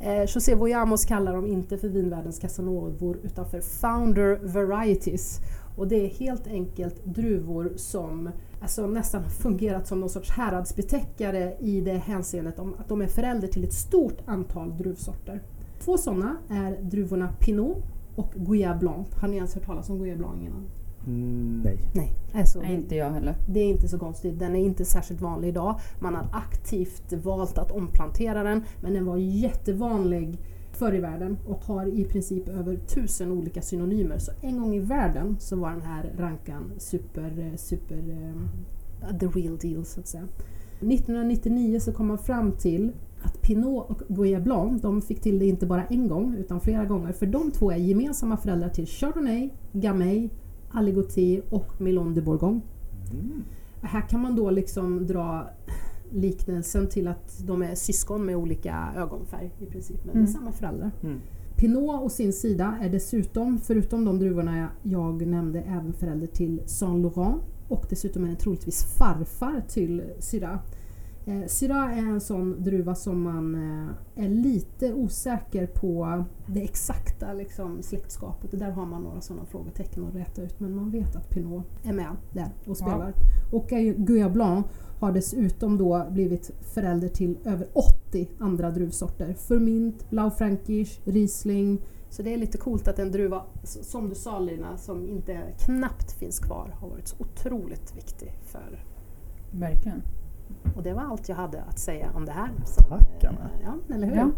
Eh, 0.00 0.22
José 0.22 0.54
Voyamos 0.54 1.04
kallar 1.04 1.34
dem 1.34 1.46
inte 1.46 1.78
för 1.78 1.88
vinvärldens 1.88 2.38
casanovor 2.38 3.18
utan 3.22 3.46
för 3.46 3.60
founder 3.60 4.38
varieties. 4.42 5.40
Och 5.76 5.88
det 5.88 6.06
är 6.06 6.08
helt 6.08 6.46
enkelt 6.46 7.04
druvor 7.04 7.72
som 7.76 8.30
alltså, 8.60 8.86
nästan 8.86 9.22
har 9.22 9.30
fungerat 9.30 9.86
som 9.86 10.00
någon 10.00 10.10
sorts 10.10 10.30
häradsbetäckare 10.30 11.56
i 11.60 11.80
det 11.80 11.96
hänseendet 11.98 12.58
om 12.58 12.74
att 12.78 12.88
de 12.88 13.02
är 13.02 13.06
förälder 13.06 13.48
till 13.48 13.64
ett 13.64 13.72
stort 13.72 14.18
antal 14.26 14.76
druvsorter. 14.76 15.42
Två 15.80 15.98
sådana 15.98 16.36
är 16.50 16.78
druvorna 16.82 17.28
Pinot 17.40 17.84
och 18.16 18.32
Gouais 18.36 18.80
Blanc. 18.80 19.08
Har 19.20 19.28
ni 19.28 19.36
ens 19.36 19.54
hört 19.54 19.64
talas 19.66 19.90
om 19.90 19.98
Gouais 19.98 20.18
Blanc 20.18 20.42
innan? 20.42 20.66
Mm, 21.06 21.60
nej. 21.64 21.78
Nej, 21.94 22.14
alltså, 22.34 22.60
Nej, 22.60 22.74
inte 22.74 22.94
jag 22.96 23.10
heller. 23.10 23.34
det 23.48 23.60
är 23.60 23.70
inte 23.70 23.88
så 23.88 23.98
konstigt. 23.98 24.38
Den 24.38 24.56
är 24.56 24.60
inte 24.60 24.84
särskilt 24.84 25.20
vanlig 25.20 25.48
idag. 25.48 25.80
Man 25.98 26.14
har 26.14 26.28
aktivt 26.32 27.12
valt 27.12 27.58
att 27.58 27.70
omplantera 27.72 28.42
den 28.42 28.64
men 28.80 28.92
den 28.94 29.06
var 29.06 29.16
jättevanlig 29.16 30.38
förr 30.78 30.94
i 30.94 31.00
världen 31.00 31.36
och 31.46 31.64
har 31.64 31.86
i 31.86 32.04
princip 32.04 32.48
över 32.48 32.76
tusen 32.76 33.32
olika 33.32 33.62
synonymer. 33.62 34.18
Så 34.18 34.32
en 34.40 34.58
gång 34.58 34.74
i 34.74 34.80
världen 34.80 35.36
så 35.38 35.56
var 35.56 35.70
den 35.70 35.82
här 35.82 36.12
rankan 36.18 36.72
super, 36.78 37.56
super 37.56 37.96
eh, 37.96 39.18
the 39.18 39.26
real 39.26 39.58
deal 39.58 39.84
så 39.84 40.00
att 40.00 40.08
säga. 40.08 40.24
1999 40.80 41.80
så 41.80 41.92
kom 41.92 42.06
man 42.06 42.18
fram 42.18 42.52
till 42.52 42.92
att 43.22 43.42
Pinot 43.42 43.90
och 43.90 44.02
Gouais 44.08 44.44
Blanc, 44.44 44.82
de 44.82 45.02
fick 45.02 45.20
till 45.20 45.38
det 45.38 45.46
inte 45.46 45.66
bara 45.66 45.84
en 45.84 46.08
gång 46.08 46.34
utan 46.38 46.60
flera 46.60 46.84
gånger 46.84 47.12
för 47.12 47.26
de 47.26 47.50
två 47.50 47.70
är 47.70 47.76
gemensamma 47.76 48.36
föräldrar 48.36 48.68
till 48.68 48.86
Chardonnay, 48.86 49.50
Gamay, 49.72 50.28
Aligoté 50.70 51.40
och 51.50 51.80
Melon 51.80 52.14
de 52.14 52.20
Bourgogne. 52.20 52.60
Mm. 53.12 53.44
Här 53.82 54.08
kan 54.08 54.20
man 54.20 54.36
då 54.36 54.50
liksom 54.50 55.06
dra 55.06 55.50
liknelsen 56.10 56.88
till 56.88 57.08
att 57.08 57.38
de 57.46 57.62
är 57.62 57.74
syskon 57.74 58.26
med 58.26 58.36
olika 58.36 58.92
ögonfärg 58.96 59.50
i 59.60 59.66
princip, 59.66 60.04
men 60.04 60.14
Mm. 60.14 60.26
samma 60.26 60.52
föräldrar. 60.52 60.90
Mm. 61.02 61.20
Pinot 61.56 62.02
å 62.02 62.08
sin 62.08 62.32
sida 62.32 62.78
är 62.82 62.90
dessutom, 62.90 63.58
förutom 63.58 64.04
de 64.04 64.18
druvorna 64.18 64.58
jag, 64.58 64.68
jag 64.82 65.26
nämnde, 65.26 65.60
även 65.60 65.92
förälder 65.92 66.26
till 66.26 66.60
Saint 66.66 67.02
Laurent 67.02 67.42
och 67.68 67.86
dessutom 67.90 68.24
är 68.24 68.28
den 68.28 68.36
troligtvis 68.36 68.84
farfar 68.98 69.62
till 69.68 70.02
Syrah. 70.18 70.58
Eh, 71.28 71.46
Syrah 71.46 71.98
är 71.98 72.02
en 72.02 72.20
sån 72.20 72.62
druva 72.62 72.94
som 72.94 73.22
man 73.22 73.54
eh, 73.54 74.24
är 74.24 74.28
lite 74.28 74.92
osäker 74.94 75.66
på 75.66 76.24
det 76.46 76.62
exakta 76.62 77.32
liksom, 77.32 77.82
släktskapet. 77.82 78.52
Och 78.52 78.58
där 78.58 78.70
har 78.70 78.86
man 78.86 79.02
några 79.02 79.20
sådana 79.20 79.44
frågetecken 79.44 80.04
att 80.04 80.14
räta 80.14 80.42
ut. 80.42 80.60
Men 80.60 80.76
man 80.76 80.90
vet 80.90 81.16
att 81.16 81.30
Pinot 81.30 81.66
är 81.84 81.92
med 81.92 82.16
där 82.32 82.50
och 82.66 82.76
spelar. 82.76 83.14
Och 83.52 83.68
Gouais 83.96 84.32
Blanc 84.32 84.66
har 85.00 85.12
dessutom 85.12 85.78
då 85.78 86.06
blivit 86.10 86.50
förälder 86.74 87.08
till 87.08 87.38
över 87.44 87.68
80 87.72 88.28
andra 88.38 88.70
druvsorter. 88.70 89.34
Förmint, 89.34 90.10
Blaufränkisch, 90.10 91.00
Riesling. 91.04 91.82
Så 92.10 92.22
det 92.22 92.34
är 92.34 92.38
lite 92.38 92.58
coolt 92.58 92.88
att 92.88 92.98
en 92.98 93.12
druva, 93.12 93.42
som 93.62 94.08
du 94.08 94.14
sa 94.14 94.38
Lina, 94.38 94.76
som 94.76 95.08
inte 95.08 95.42
knappt 95.58 96.12
finns 96.12 96.38
kvar, 96.38 96.74
har 96.80 96.88
varit 96.88 97.08
så 97.08 97.16
otroligt 97.18 97.96
viktig 97.96 98.32
för 98.44 98.84
Verkligen. 99.50 100.02
Och 100.76 100.82
det 100.82 100.92
var 100.92 101.02
allt 101.02 101.28
jag 101.28 101.36
hade 101.36 101.62
att 101.62 101.78
säga 101.78 102.10
om 102.14 102.24
det 102.24 102.32
här. 102.32 102.50
Så, 102.64 102.82
Tack, 102.82 103.24
eh, 103.24 103.30
Anna. 103.30 103.50
Ja, 103.64 103.94
eller 103.94 104.06
hur? 104.06 104.16
Ja. 104.16 104.30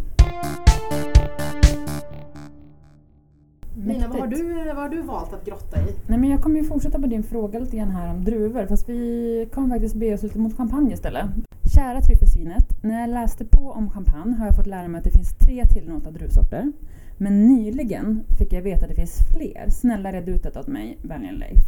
Lina, 3.86 4.08
vad 4.08 4.20
har, 4.20 4.26
du, 4.26 4.64
vad 4.66 4.76
har 4.76 4.88
du 4.88 5.02
valt 5.02 5.32
att 5.32 5.44
grotta 5.44 5.80
i? 5.80 5.94
Nej, 6.06 6.18
men 6.18 6.30
jag 6.30 6.42
kommer 6.42 6.56
ju 6.56 6.64
fortsätta 6.64 6.98
på 6.98 7.06
din 7.06 7.22
fråga 7.22 7.58
lite 7.58 7.76
grann 7.76 7.90
här 7.90 8.10
om 8.10 8.24
druvor, 8.24 8.66
fast 8.66 8.88
vi 8.88 9.48
kommer 9.54 9.68
faktiskt 9.68 9.94
be 9.94 10.14
oss 10.14 10.22
lite 10.22 10.38
mot 10.38 10.56
champagne 10.56 10.92
istället. 10.92 11.26
Kära 11.74 12.00
tryffelsvinet, 12.00 12.82
när 12.82 13.00
jag 13.00 13.10
läste 13.10 13.44
på 13.44 13.70
om 13.70 13.90
champagne 13.90 14.36
har 14.38 14.46
jag 14.46 14.56
fått 14.56 14.66
lära 14.66 14.88
mig 14.88 14.98
att 14.98 15.04
det 15.04 15.10
finns 15.10 15.38
tre 15.38 15.64
tillåtna 15.64 16.10
druvsorter. 16.10 16.72
Men 17.16 17.46
nyligen 17.46 18.24
fick 18.38 18.52
jag 18.52 18.62
veta 18.62 18.84
att 18.84 18.88
det 18.88 18.94
finns 18.94 19.18
fler. 19.32 19.70
Snälla 19.70 20.12
red 20.12 20.28
ut 20.28 20.42
detta 20.42 20.60
åt 20.60 20.66
mig, 20.66 20.98
vänligen 21.02 21.34
Leif. 21.34 21.62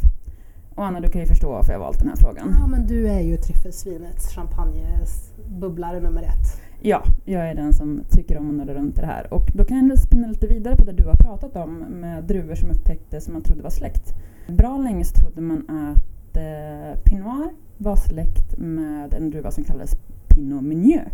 Och 0.75 0.85
Anna, 0.85 0.99
du 0.99 1.07
kan 1.07 1.21
ju 1.21 1.27
förstå 1.27 1.49
varför 1.49 1.73
jag 1.73 1.79
valt 1.79 1.99
den 1.99 2.07
här 2.07 2.15
frågan. 2.15 2.55
Ja, 2.59 2.67
men 2.67 2.87
du 2.87 3.07
är 3.07 3.19
ju 3.19 3.37
tryffelsvinets 3.37 4.35
champagnebubblare 4.35 5.99
nummer 5.99 6.21
ett. 6.21 6.61
Ja, 6.81 7.03
jag 7.25 7.49
är 7.49 7.55
den 7.55 7.73
som 7.73 8.03
tycker 8.09 8.37
om 8.37 8.49
att 8.49 8.55
nörda 8.55 8.73
runt 8.73 8.95
det 8.95 9.05
här. 9.05 9.33
Och 9.33 9.51
då 9.53 9.63
kan 9.63 9.89
jag 9.89 9.99
spinna 9.99 10.27
lite 10.27 10.47
vidare 10.47 10.75
på 10.75 10.85
det 10.85 10.91
du 10.91 11.03
har 11.03 11.15
pratat 11.15 11.55
om 11.55 11.77
med 11.77 12.23
druvor 12.23 12.55
som 12.55 12.71
upptäcktes 12.71 13.23
som 13.23 13.33
man 13.33 13.41
trodde 13.41 13.63
var 13.63 13.69
släkt. 13.69 14.13
Bra 14.47 14.77
länge 14.77 15.05
så 15.05 15.13
trodde 15.13 15.41
man 15.41 15.69
att 15.69 16.37
eh, 16.37 17.01
Pinot 17.03 17.25
Noir 17.25 17.49
var 17.77 17.95
släkt 17.95 18.57
med 18.57 19.13
en 19.13 19.29
druva 19.29 19.51
som 19.51 19.63
kallades 19.63 19.95
Pinot 20.27 20.63
Meunier. 20.63 21.11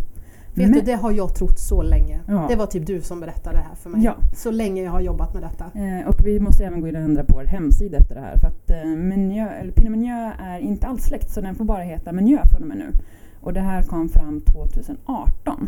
Vet 0.57 0.69
Men- 0.69 0.79
du, 0.79 0.85
det 0.85 0.93
har 0.93 1.11
jag 1.11 1.35
trott 1.35 1.59
så 1.59 1.81
länge. 1.81 2.19
Ja. 2.27 2.45
Det 2.49 2.55
var 2.55 2.65
typ 2.65 2.85
du 2.87 3.01
som 3.01 3.19
berättade 3.19 3.57
det 3.57 3.63
här 3.69 3.75
för 3.75 3.89
mig. 3.89 4.03
Ja. 4.03 4.15
Så 4.35 4.51
länge 4.51 4.83
jag 4.83 4.91
har 4.91 4.99
jobbat 5.01 5.33
med 5.33 5.43
detta. 5.43 5.65
Eh, 5.79 6.07
och 6.07 6.15
vi 6.25 6.39
måste 6.39 6.65
även 6.65 6.81
gå 6.81 6.87
in 6.87 6.95
och 6.95 7.01
ändra 7.01 7.23
på 7.23 7.33
vår 7.35 7.43
hemsida 7.45 7.97
efter 7.97 8.15
det 8.15 8.21
här. 8.21 8.37
För 8.37 8.47
att 8.47 8.69
eh, 8.69 8.89
Meunier, 8.89 9.47
eller 9.61 9.71
Pinot 9.71 9.91
Meunier 9.91 10.33
är 10.39 10.59
inte 10.59 10.87
alls 10.87 11.03
släkt 11.03 11.29
så 11.33 11.41
den 11.41 11.55
får 11.55 11.65
bara 11.65 11.81
heta 11.81 12.11
Meunier 12.11 12.47
från 12.51 12.61
och 12.61 12.67
med 12.67 12.77
nu. 12.77 12.91
Och 13.41 13.53
det 13.53 13.59
här 13.61 13.83
kom 13.83 14.09
fram 14.09 14.41
2018. 14.41 15.67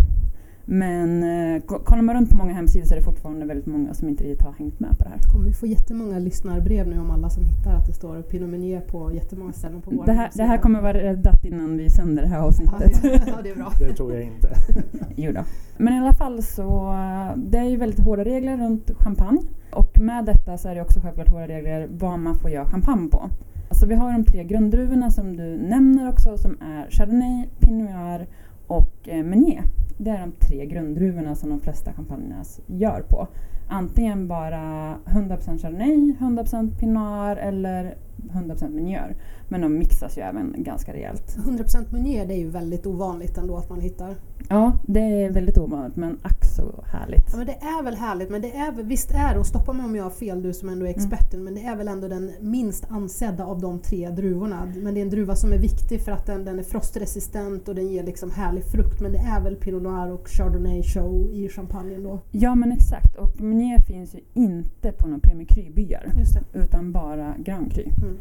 Men 0.72 1.24
eh, 1.24 1.62
ko- 1.62 1.80
kollar 1.84 2.02
man 2.02 2.16
runt 2.16 2.30
på 2.30 2.36
många 2.38 2.54
hemsidor 2.54 2.86
så 2.86 2.94
är 2.94 2.98
det 2.98 3.04
fortfarande 3.04 3.46
väldigt 3.46 3.66
många 3.66 3.94
som 3.94 4.10
inte 4.10 4.24
riktigt 4.24 4.46
har 4.46 4.54
hängt 4.54 4.80
med 4.80 4.90
på 4.98 5.04
det 5.04 5.10
här. 5.10 5.20
kommer 5.32 5.46
vi 5.46 5.54
få 5.54 5.66
jättemånga 5.68 6.20
lyssnarbrev 6.20 6.88
nu 6.88 7.00
om 7.00 7.12
alla 7.12 7.30
som 7.30 7.44
hittar 7.46 7.74
att 7.74 7.86
det 7.88 7.94
står 7.94 8.22
Pinot 8.22 8.50
Meunier 8.50 8.80
på 8.82 9.14
jättemånga 9.14 9.52
ställen 9.54 9.82
på 9.82 9.92
vår 9.92 10.06
Det 10.06 10.12
här, 10.12 10.18
det 10.18 10.22
hemsida. 10.24 10.46
här 10.46 10.58
kommer 10.58 10.82
vara 10.82 10.94
räddat 10.94 11.46
innan 11.46 11.78
vi 11.78 11.90
sänder 11.90 12.22
det 12.24 12.28
här 12.30 12.38
ja, 12.38 12.44
avsnittet. 12.44 13.02
det, 13.02 13.08
ja, 13.28 13.34
det 13.44 13.50
är 13.50 13.56
bra. 13.56 13.72
Det 13.80 13.94
tror 13.94 14.14
jag 14.14 14.24
inte. 14.24 14.50
Jo 15.16 15.32
då. 15.32 15.42
Men 15.78 15.94
i 15.94 15.98
alla 16.00 16.14
fall 16.14 16.44
så, 16.44 16.96
det 17.38 17.58
är 17.58 17.64
ju 17.70 17.78
väldigt 17.78 18.00
hårda 18.00 18.24
regler 18.26 18.58
runt 18.58 18.92
champagne. 19.00 19.42
Och 19.74 20.00
med 20.02 20.26
detta 20.26 20.58
så 20.58 20.70
är 20.70 20.76
det 20.76 20.82
också 20.82 21.00
självklart 21.00 21.30
hårda 21.30 21.48
regler 21.48 21.88
vad 21.92 22.20
man 22.20 22.36
får 22.36 22.50
göra 22.50 22.66
champagne 22.66 23.10
på. 23.10 23.30
Alltså 23.70 23.86
vi 23.86 23.96
har 23.96 24.12
de 24.12 24.24
tre 24.24 24.44
grunddruvorna 24.44 25.10
som 25.12 25.38
du 25.38 25.58
nämner 25.58 26.10
också 26.10 26.38
som 26.38 26.52
är 26.62 26.90
Chardonnay, 26.90 27.48
Pinot 27.60 27.90
Noir 27.90 28.28
och 28.68 29.10
eh, 29.10 29.24
Meunier. 29.24 29.64
Det 30.02 30.10
är 30.10 30.20
de 30.20 30.32
tre 30.32 30.66
grunddruvorna 30.66 31.36
som 31.36 31.50
de 31.50 31.60
flesta 31.60 31.94
champagnerna 31.94 32.44
gör 32.68 33.02
på. 33.02 33.28
Antingen 33.70 34.28
bara 34.28 34.96
100% 35.06 35.58
Chardonnay, 35.58 36.16
100% 36.20 36.78
Pinot 36.80 37.38
eller 37.38 37.96
100% 38.32 38.70
Meunier. 38.70 39.16
Men 39.50 39.62
de 39.62 39.78
mixas 39.78 40.18
ju 40.18 40.22
även 40.22 40.56
ganska 40.58 40.94
rejält. 40.94 41.38
100% 41.38 41.92
Meunier 41.92 42.26
det 42.26 42.34
är 42.34 42.40
ju 42.40 42.50
väldigt 42.50 42.86
ovanligt 42.86 43.38
ändå 43.38 43.58
att 43.58 43.70
man 43.70 43.82
hittar. 43.82 44.16
Ja, 44.50 44.72
det 44.88 45.00
är 45.00 45.32
väldigt 45.32 45.58
ovanligt 45.58 45.96
men 45.96 46.18
ack 46.22 46.46
så 46.46 46.84
härligt. 46.86 47.26
Ja, 47.32 47.38
men 47.38 47.46
det 47.46 47.54
är 47.54 47.84
väl 47.84 47.96
härligt, 47.96 48.30
men 48.30 48.42
det 48.42 48.56
är 48.56 48.72
visst 48.72 49.12
är 49.12 49.34
det, 49.34 49.40
och 49.40 49.46
stoppa 49.46 49.74
mig 49.74 49.86
om 49.86 49.96
jag 49.96 50.04
har 50.04 50.12
fel 50.12 50.42
du 50.42 50.54
som 50.54 50.70
ändå 50.70 50.86
är 50.86 50.90
experten, 50.90 51.44
men 51.44 51.56
det 51.56 51.62
är 51.62 51.76
väl 51.76 51.88
ändå 51.88 52.08
den 52.08 52.32
minst 52.40 52.86
ansedda 52.90 53.46
av 53.46 53.62
de 53.62 53.80
tre 53.80 54.10
druvorna. 54.10 54.74
Men 54.76 54.94
det 54.94 55.00
är 55.00 55.02
en 55.02 55.10
druva 55.10 55.36
som 55.36 55.54
är 55.54 55.58
viktig 55.58 56.02
för 56.02 56.12
att 56.12 56.26
den, 56.26 56.46
den 56.46 56.60
är 56.60 56.64
frostresistent 56.64 57.68
och 57.68 57.76
den 57.76 57.88
ger 57.88 58.04
liksom 58.04 58.32
härlig 58.32 58.64
frukt. 58.64 59.02
Men 59.02 59.12
det 59.12 59.18
är 59.18 59.42
väl 59.42 59.56
Pinot 59.56 59.84
Noir 59.84 60.12
och 60.12 60.28
Chardonnay 60.28 60.84
show 60.84 61.30
i 61.34 61.50
champagnen 61.50 62.04
då? 62.04 62.20
Ja 62.32 62.56
men 62.56 62.72
exakt 62.72 63.16
och 63.16 63.42
Meunier 63.42 63.82
finns 63.82 64.16
ju 64.16 64.20
inte 64.34 64.92
på 64.92 65.08
några 65.08 65.20
Premier 65.20 65.48
Cru-byar 65.48 66.12
utan 66.54 66.92
bara 66.92 67.36
Grand 67.38 67.72
Cru. 67.72 67.84
Mm. 67.84 68.18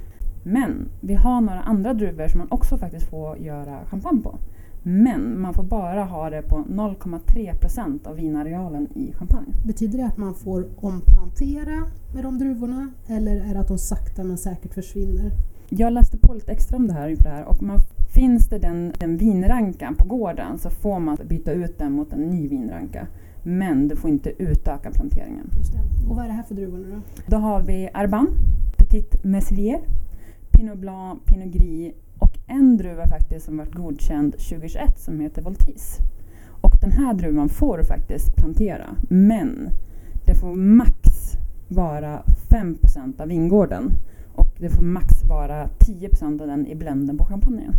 Men 0.53 0.89
vi 1.01 1.15
har 1.15 1.41
några 1.41 1.61
andra 1.61 1.95
druvor 1.95 2.29
som 2.29 2.39
man 2.39 2.49
också 2.51 2.79
faktiskt 2.79 3.11
får 3.11 3.39
göra 3.39 3.85
champagne 3.87 4.23
på. 4.23 4.39
Men 4.83 5.41
man 5.41 5.55
får 5.55 5.63
bara 5.63 6.05
ha 6.05 6.31
det 6.31 6.43
på 6.43 6.57
0,3 6.57 7.59
procent 7.61 8.07
av 8.07 8.17
vinarealen 8.17 8.89
i 8.95 9.13
champagne. 9.13 9.55
Betyder 9.67 9.99
det 9.99 10.07
att 10.07 10.17
man 10.17 10.35
får 10.35 10.67
omplantera 10.77 11.87
med 12.15 12.25
de 12.25 12.39
druvorna 12.39 12.91
eller 13.07 13.37
är 13.37 13.55
det 13.55 13.61
att 13.61 13.69
de 13.69 13.79
sakta 13.79 14.25
men 14.25 14.39
säkert 14.39 14.75
försvinner? 14.75 15.33
Jag 15.69 15.93
läste 15.93 16.19
på 16.19 16.35
lite 16.35 16.53
extra 16.53 16.77
om 16.77 16.89
det 16.89 16.95
här 16.95 17.09
inför 17.09 17.25
det 17.25 17.31
här 17.31 17.45
och 17.45 17.63
man, 17.63 17.79
finns 18.15 18.49
det 18.49 18.59
den, 18.59 18.93
den 18.99 19.17
vinrankan 19.17 19.95
på 19.95 20.05
gården 20.05 20.59
så 20.59 20.71
får 20.71 21.01
man 21.01 21.19
byta 21.25 21.53
ut 21.53 21.79
den 21.79 21.93
mot 21.93 22.13
en 22.13 22.21
ny 22.21 22.49
vinranka. 22.49 23.07
Men 23.43 23.89
du 23.89 23.97
får 23.97 24.11
inte 24.11 24.43
utöka 24.43 24.91
planteringen. 24.91 25.51
Och 26.09 26.17
vad 26.17 26.25
är 26.25 26.29
det 26.29 26.35
här 26.35 26.43
för 26.43 26.55
druvor 26.55 26.79
nu 26.79 26.91
då? 26.91 27.01
Då 27.27 27.37
har 27.37 27.63
vi 27.63 27.91
Arban, 27.95 28.29
Petit 28.79 29.25
Meslier, 29.25 29.81
Pinot 30.59 30.79
Blanc, 30.79 31.25
Pinot 31.25 31.49
Gris 31.49 31.95
och 32.19 32.39
en 32.47 32.77
druva 32.77 33.07
faktiskt 33.09 33.47
som 33.47 33.57
varit 33.57 33.75
godkänd 33.75 34.33
2021 34.33 34.99
som 35.01 35.21
heter 35.21 35.43
Voltis. 35.43 35.99
Och 36.61 36.73
den 36.81 36.93
här 36.93 37.15
druvan 37.15 37.49
får 37.49 37.79
du 37.79 37.85
faktiskt 37.85 38.37
plantera 38.37 38.87
men 39.09 39.71
det 40.27 40.35
får 40.35 40.55
max 40.55 40.99
vara 41.69 42.23
5% 42.49 43.21
av 43.21 43.29
vingården 43.29 43.93
och 44.35 44.51
det 44.59 44.71
får 44.71 44.83
max 44.83 45.25
vara 45.25 45.67
10% 45.67 46.41
av 46.41 46.47
den 46.47 46.67
i 46.67 46.75
blenden 46.75 47.19
på 47.19 47.25
champagnen. 47.25 47.73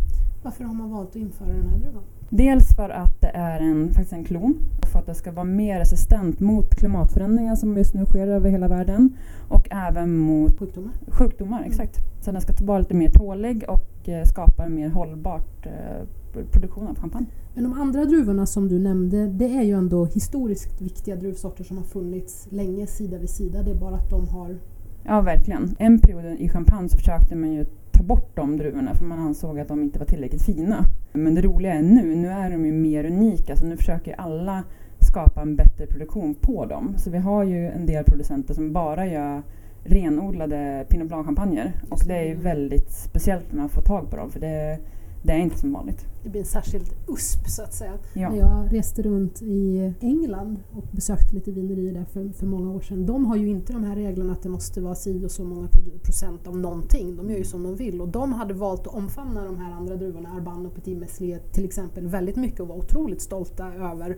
Varför 0.44 0.64
har 0.64 0.74
man 0.74 0.90
valt 0.92 1.10
att 1.10 1.16
införa 1.16 1.48
den 1.48 1.70
här 1.70 1.78
druvan? 1.78 2.04
Dels 2.30 2.76
för 2.76 2.90
att 2.90 3.22
det 3.22 3.28
är 3.28 3.60
en, 3.60 3.88
faktiskt 3.94 4.14
en 4.14 4.24
klon 4.24 4.56
och 4.82 4.88
för 4.88 5.00
att 5.00 5.06
det 5.06 5.16
ska 5.16 5.32
vara 5.32 5.46
mer 5.46 5.80
resistent 5.80 6.40
mot 6.40 6.76
klimatförändringar 6.76 7.56
som 7.56 7.78
just 7.78 7.94
nu 7.94 8.06
sker 8.06 8.28
över 8.28 8.50
hela 8.50 8.68
världen 8.68 9.18
och 9.48 9.68
även 9.72 10.18
mot 10.18 10.60
Sjukdomar? 10.60 10.92
sjukdomar. 11.08 11.64
Exakt. 11.66 11.98
Så 12.22 12.32
den 12.32 12.42
ska 12.42 12.66
vara 12.66 12.80
lite 12.80 12.94
mer 12.94 13.10
tålig 13.10 13.64
och 13.68 14.10
eh, 14.10 14.24
skapa 14.24 14.66
en 14.66 14.76
mer 14.76 14.90
hållbart 14.90 15.66
eh, 15.66 16.08
produktion 16.52 16.88
av 16.88 16.96
champagne. 16.96 17.26
Men 17.54 17.64
de 17.64 17.74
andra 17.74 18.06
druvorna 18.06 18.46
som 18.46 18.68
du 18.68 18.80
nämnde, 18.80 19.28
det 19.28 19.58
är 19.58 19.64
ju 19.64 19.74
ändå 19.74 20.06
historiskt 20.06 20.82
viktiga 20.82 21.16
druvsorter 21.16 21.64
som 21.64 21.78
har 21.78 21.84
funnits 21.84 22.48
länge 22.52 22.88
sida 22.88 23.18
vid 23.18 23.30
sida. 23.30 23.64
Det 23.64 23.72
är 23.72 23.76
bara 23.76 23.96
att 23.96 24.10
de 24.10 24.28
har... 24.28 24.58
Ja, 25.04 25.22
verkligen. 25.22 25.76
En 25.80 26.00
period 26.00 26.26
i 26.40 26.50
champagne 26.50 26.90
så 26.90 26.98
försökte 26.98 27.36
man 27.36 27.52
ju 27.52 27.66
ta 28.00 28.04
bort 28.04 28.36
de 28.36 28.58
druvorna 28.58 28.96
för 28.96 29.06
man 29.06 29.20
ansåg 29.20 29.60
att 29.60 29.68
de 29.68 29.82
inte 29.84 30.00
var 30.00 30.06
tillräckligt 30.06 30.42
fina. 30.42 30.86
Men 31.14 31.36
det 31.36 31.42
roliga 31.42 31.74
är 31.74 31.82
nu, 31.82 32.16
nu 32.16 32.28
är 32.28 32.50
de 32.52 32.66
ju 32.66 32.72
mer 32.72 33.06
unika 33.06 33.56
så 33.56 33.66
nu 33.66 33.78
försöker 33.78 34.14
alla 34.14 34.64
skapa 35.00 35.42
en 35.42 35.56
bättre 35.56 35.88
produktion 35.88 36.36
på 36.36 36.66
dem. 36.66 36.96
Så 36.98 37.10
vi 37.10 37.18
har 37.18 37.44
ju 37.44 37.68
en 37.68 37.86
del 37.86 38.04
producenter 38.04 38.54
som 38.54 38.74
bara 38.74 39.08
gör 39.08 39.42
renodlade 39.84 40.86
Pinot 40.90 41.08
Blanc-champagner 41.08 41.72
och 41.90 42.00
det 42.08 42.16
är 42.16 42.24
ju 42.24 42.36
väldigt 42.36 42.92
speciellt 42.92 43.52
när 43.52 43.60
man 43.60 43.70
får 43.70 43.82
tag 43.82 44.10
på 44.10 44.16
dem 44.16 44.32
för 44.32 44.40
det, 44.40 44.80
det 45.22 45.32
är 45.32 45.38
inte 45.38 45.58
som 45.58 45.74
vanligt. 45.74 46.06
Det 46.24 46.30
blir 46.30 46.42
en 46.42 46.48
särskild 46.48 46.94
USP 47.08 47.50
så 47.50 47.64
att 47.64 47.74
säga. 47.74 47.94
Ja. 48.14 48.30
När 48.30 48.38
jag 48.38 48.74
reste 48.74 49.02
runt 49.02 49.42
i 49.42 49.94
England 50.02 50.58
och 50.72 50.84
besökte 50.92 51.36
lite 51.36 51.52
vinerier 51.52 51.94
där 51.94 52.06
för, 52.06 52.30
för 52.30 52.46
många 52.46 52.70
år 52.72 52.82
sedan. 52.82 53.06
De 53.06 53.26
har 53.26 53.36
ju 53.36 53.48
inte 53.48 53.74
de 53.74 53.84
här 53.84 53.96
reglerna 53.96 54.34
att 54.34 54.44
det 54.44 54.50
måste 54.50 54.82
vara 54.82 54.96
si 54.96 55.26
och 55.26 55.32
så 55.32 55.44
många 55.44 55.68
procent 56.04 56.48
av 56.48 56.58
någonting. 56.58 57.16
De 57.16 57.30
gör 57.30 57.38
ju 57.38 57.44
som 57.44 57.64
de 57.64 57.76
vill 57.76 58.02
och 58.02 58.08
de 58.08 58.34
hade 58.34 58.54
valt 58.54 58.88
att 58.88 58.94
omfamna 58.94 59.46
de 59.46 59.58
här 59.58 59.72
andra 59.72 59.96
druvorna, 59.96 60.30
Arban 60.30 60.66
och 60.66 60.76
Petit 60.76 60.98
Meslier 60.98 61.40
till 61.52 61.66
exempel, 61.66 62.08
väldigt 62.08 62.36
mycket 62.36 62.60
och 62.60 62.68
var 62.68 62.76
otroligt 62.76 63.22
stolta 63.22 63.74
över, 63.74 64.18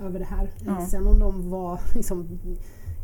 över 0.00 0.18
det 0.18 0.24
här. 0.24 0.50
Ja. 0.66 0.86
Sen 0.86 1.06
om 1.06 1.18
de 1.18 1.50
var 1.50 1.80
liksom 1.94 2.38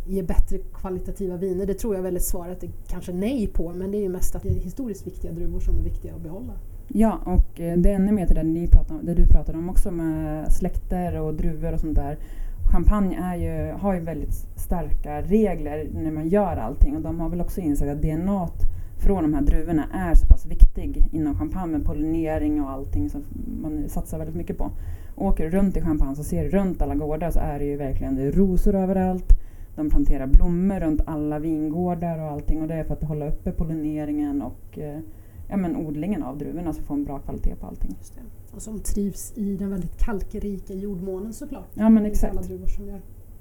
ge 0.07 0.23
bättre 0.23 0.59
kvalitativa 0.59 1.37
viner, 1.37 1.67
det 1.67 1.75
tror 1.75 1.95
jag 1.95 2.03
väl 2.03 2.17
är 2.17 2.21
svaret 2.21 2.63
är 2.63 2.71
kanske 2.89 3.13
nej 3.13 3.47
på, 3.47 3.73
men 3.73 3.91
det 3.91 3.99
är 3.99 4.03
ju 4.03 4.09
mest 4.09 4.35
att 4.35 4.43
det 4.43 4.49
är 4.49 4.55
historiskt 4.55 5.07
viktiga 5.07 5.33
druvor 5.33 5.61
som 5.61 5.79
är 5.79 5.83
viktiga 5.83 6.15
att 6.15 6.23
behålla. 6.23 6.53
Ja, 6.88 7.18
och 7.25 7.61
eh, 7.61 7.77
det 7.77 7.90
är 7.90 7.94
ännu 7.94 8.12
mer 8.12 8.27
till 8.27 8.37
det, 8.37 8.42
ni 8.42 8.68
pratar, 8.68 8.94
det 9.03 9.14
du 9.14 9.27
pratade 9.27 9.59
om 9.59 9.70
också 9.70 9.90
med 9.90 10.53
släkter 10.53 11.20
och 11.20 11.35
druvor 11.35 11.72
och 11.72 11.81
sånt 11.81 11.96
där. 11.96 12.18
Champagne 12.72 13.16
är 13.22 13.37
ju, 13.37 13.72
har 13.72 13.94
ju 13.94 14.01
väldigt 14.01 14.35
starka 14.57 15.22
regler 15.22 15.88
när 15.94 16.11
man 16.11 16.29
gör 16.29 16.57
allting 16.57 16.96
och 16.96 17.03
de 17.03 17.20
har 17.20 17.29
väl 17.29 17.40
också 17.40 17.61
insett 17.61 17.88
att 17.88 18.03
DNA 18.03 18.49
från 18.99 19.22
de 19.22 19.35
här 19.35 19.42
druvorna 19.42 19.85
är 19.92 20.14
så 20.14 20.27
pass 20.27 20.46
viktig 20.46 21.09
inom 21.12 21.38
champagne 21.38 21.72
med 21.72 21.85
pollinering 21.85 22.62
och 22.62 22.70
allting 22.70 23.11
som 23.11 23.22
man 23.62 23.88
satsar 23.88 24.18
väldigt 24.18 24.37
mycket 24.37 24.59
på. 24.59 24.70
Åker 25.16 25.44
du 25.44 25.51
runt 25.51 25.77
i 25.77 25.81
champagne 25.81 26.16
så 26.16 26.25
ser 26.25 26.44
du 26.44 26.51
runt 26.51 26.83
alla 26.83 26.94
gårdar 26.94 27.31
så 27.31 27.40
är 27.40 27.59
det 27.59 27.64
ju 27.64 27.77
verkligen 27.77 28.16
det 28.16 28.22
är 28.22 28.33
rosor 28.33 28.75
överallt. 28.75 29.33
De 29.77 29.90
planterar 29.90 30.27
blommor 30.27 30.81
runt 30.81 31.01
alla 31.07 31.38
vingårdar 31.38 32.18
och 32.18 32.31
allting 32.31 32.62
och 32.62 32.68
det 32.68 32.75
är 32.75 32.85
för 32.85 32.94
att 32.94 33.03
hålla 33.03 33.29
uppe 33.29 33.53
pollineringen 33.53 34.42
och 34.42 34.79
eh, 34.79 34.99
ja, 35.49 35.57
men 35.57 35.77
odlingen 35.77 36.23
av 36.23 36.39
druvorna 36.39 36.73
så 36.73 36.83
får 36.83 36.95
en 36.95 37.05
bra 37.05 37.19
kvalitet 37.19 37.55
på 37.57 37.67
allting. 37.67 37.97
Och 38.55 38.63
som 38.63 38.81
trivs 38.81 39.33
i 39.37 39.57
den 39.57 39.71
väldigt 39.71 39.99
kalkrika 39.99 40.75
jordmånen 40.75 41.33
såklart. 41.33 41.69
Ja 41.75 41.89
men 41.89 42.07
inte 42.07 42.29
alla 42.29 42.41
exakt. 42.41 42.49
druvor 42.49 42.67
som 42.67 42.87
gör. 42.87 43.01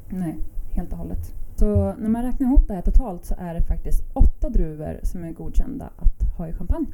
Nej, 0.10 0.38
helt 0.72 0.92
och 0.92 0.98
hållet. 0.98 1.34
Så 1.56 1.94
när 1.98 2.10
man 2.10 2.24
räknar 2.24 2.48
ihop 2.48 2.68
det 2.68 2.74
här 2.74 2.82
totalt 2.82 3.26
så 3.26 3.36
är 3.38 3.54
det 3.54 3.62
faktiskt 3.62 4.04
åtta 4.14 4.50
druvor 4.50 5.00
som 5.04 5.24
är 5.24 5.32
godkända 5.32 5.90
att 5.98 6.38
ha 6.38 6.48
i 6.48 6.54
champagne. 6.54 6.88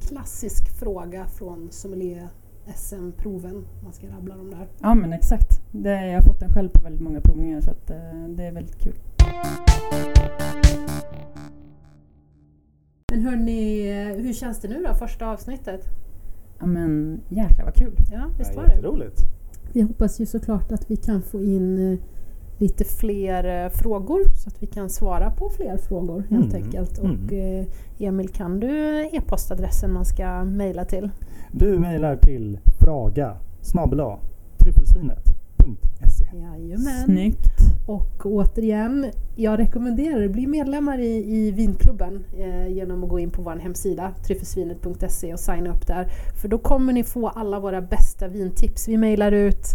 Klassisk 0.00 0.78
fråga 0.78 1.26
från 1.26 1.68
sommelier 1.70 2.28
SM-proven. 2.74 3.64
Man 3.84 3.92
ska 3.92 4.06
rabbla 4.06 4.36
dem 4.36 4.50
där. 4.50 4.68
Ja 4.80 4.94
men 4.94 5.12
exakt. 5.12 5.60
Det, 5.72 6.06
jag 6.06 6.14
har 6.14 6.22
fått 6.22 6.40
den 6.40 6.50
själv 6.50 6.68
på 6.68 6.82
väldigt 6.82 7.02
många 7.02 7.20
provningar 7.20 7.60
så 7.60 7.70
att, 7.70 7.90
eh, 7.90 8.28
det 8.28 8.44
är 8.44 8.52
väldigt 8.52 8.78
kul. 8.78 8.94
Hörni, 13.24 13.92
hur 14.22 14.32
känns 14.32 14.60
det 14.60 14.68
nu 14.68 14.84
då, 14.88 14.94
första 14.94 15.26
avsnittet? 15.30 15.80
Ja 16.60 16.66
men 16.66 17.20
jäklar 17.28 17.64
vad 17.64 17.74
kul. 17.74 17.96
Ja, 18.12 18.22
visst 18.38 18.50
Ja, 18.54 18.60
var 18.60 18.66
det? 18.66 18.72
Jätteroligt. 18.74 19.20
Vi 19.72 19.80
hoppas 19.82 20.20
ju 20.20 20.26
såklart 20.26 20.72
att 20.72 20.90
vi 20.90 20.96
kan 20.96 21.22
få 21.22 21.42
in 21.42 21.92
eh, 21.92 21.98
lite 22.58 22.84
fler 22.84 23.64
eh, 23.64 23.70
frågor 23.70 24.20
så 24.34 24.48
att 24.48 24.62
vi 24.62 24.66
kan 24.66 24.90
svara 24.90 25.30
på 25.30 25.50
fler 25.50 25.76
frågor 25.76 26.24
helt 26.30 26.54
Mm, 26.54 26.64
enkelt. 26.64 26.98
mm. 26.98 27.24
Och 27.26 27.32
eh, 27.32 27.64
Emil, 27.98 28.28
kan 28.28 28.60
du 28.60 29.00
e-postadressen 29.12 29.92
man 29.92 30.04
ska 30.04 30.44
mejla 30.44 30.84
till? 30.84 31.10
Du 31.52 31.78
mejlar 31.78 32.16
till 32.16 32.58
fraga 32.80 33.36
snabel-a. 33.62 34.18
Jajamän. 36.32 37.04
Snyggt. 37.04 37.48
Och 37.86 38.26
återigen, 38.26 39.10
jag 39.36 39.58
rekommenderar 39.58 40.20
er, 40.22 40.28
bli 40.28 40.46
medlemmar 40.46 40.98
i, 40.98 41.36
i 41.36 41.50
vinklubben 41.50 42.24
eh, 42.38 42.68
genom 42.68 43.04
att 43.04 43.10
gå 43.10 43.18
in 43.18 43.30
på 43.30 43.42
vår 43.42 43.56
hemsida, 43.56 44.14
tryffelsvinet.se 44.26 45.32
och 45.32 45.40
signa 45.40 45.70
upp 45.70 45.86
där. 45.86 46.08
För 46.40 46.48
då 46.48 46.58
kommer 46.58 46.92
ni 46.92 47.04
få 47.04 47.28
alla 47.28 47.60
våra 47.60 47.80
bästa 47.80 48.28
vintips. 48.28 48.88
Vi 48.88 48.96
mejlar 48.96 49.32
ut 49.32 49.66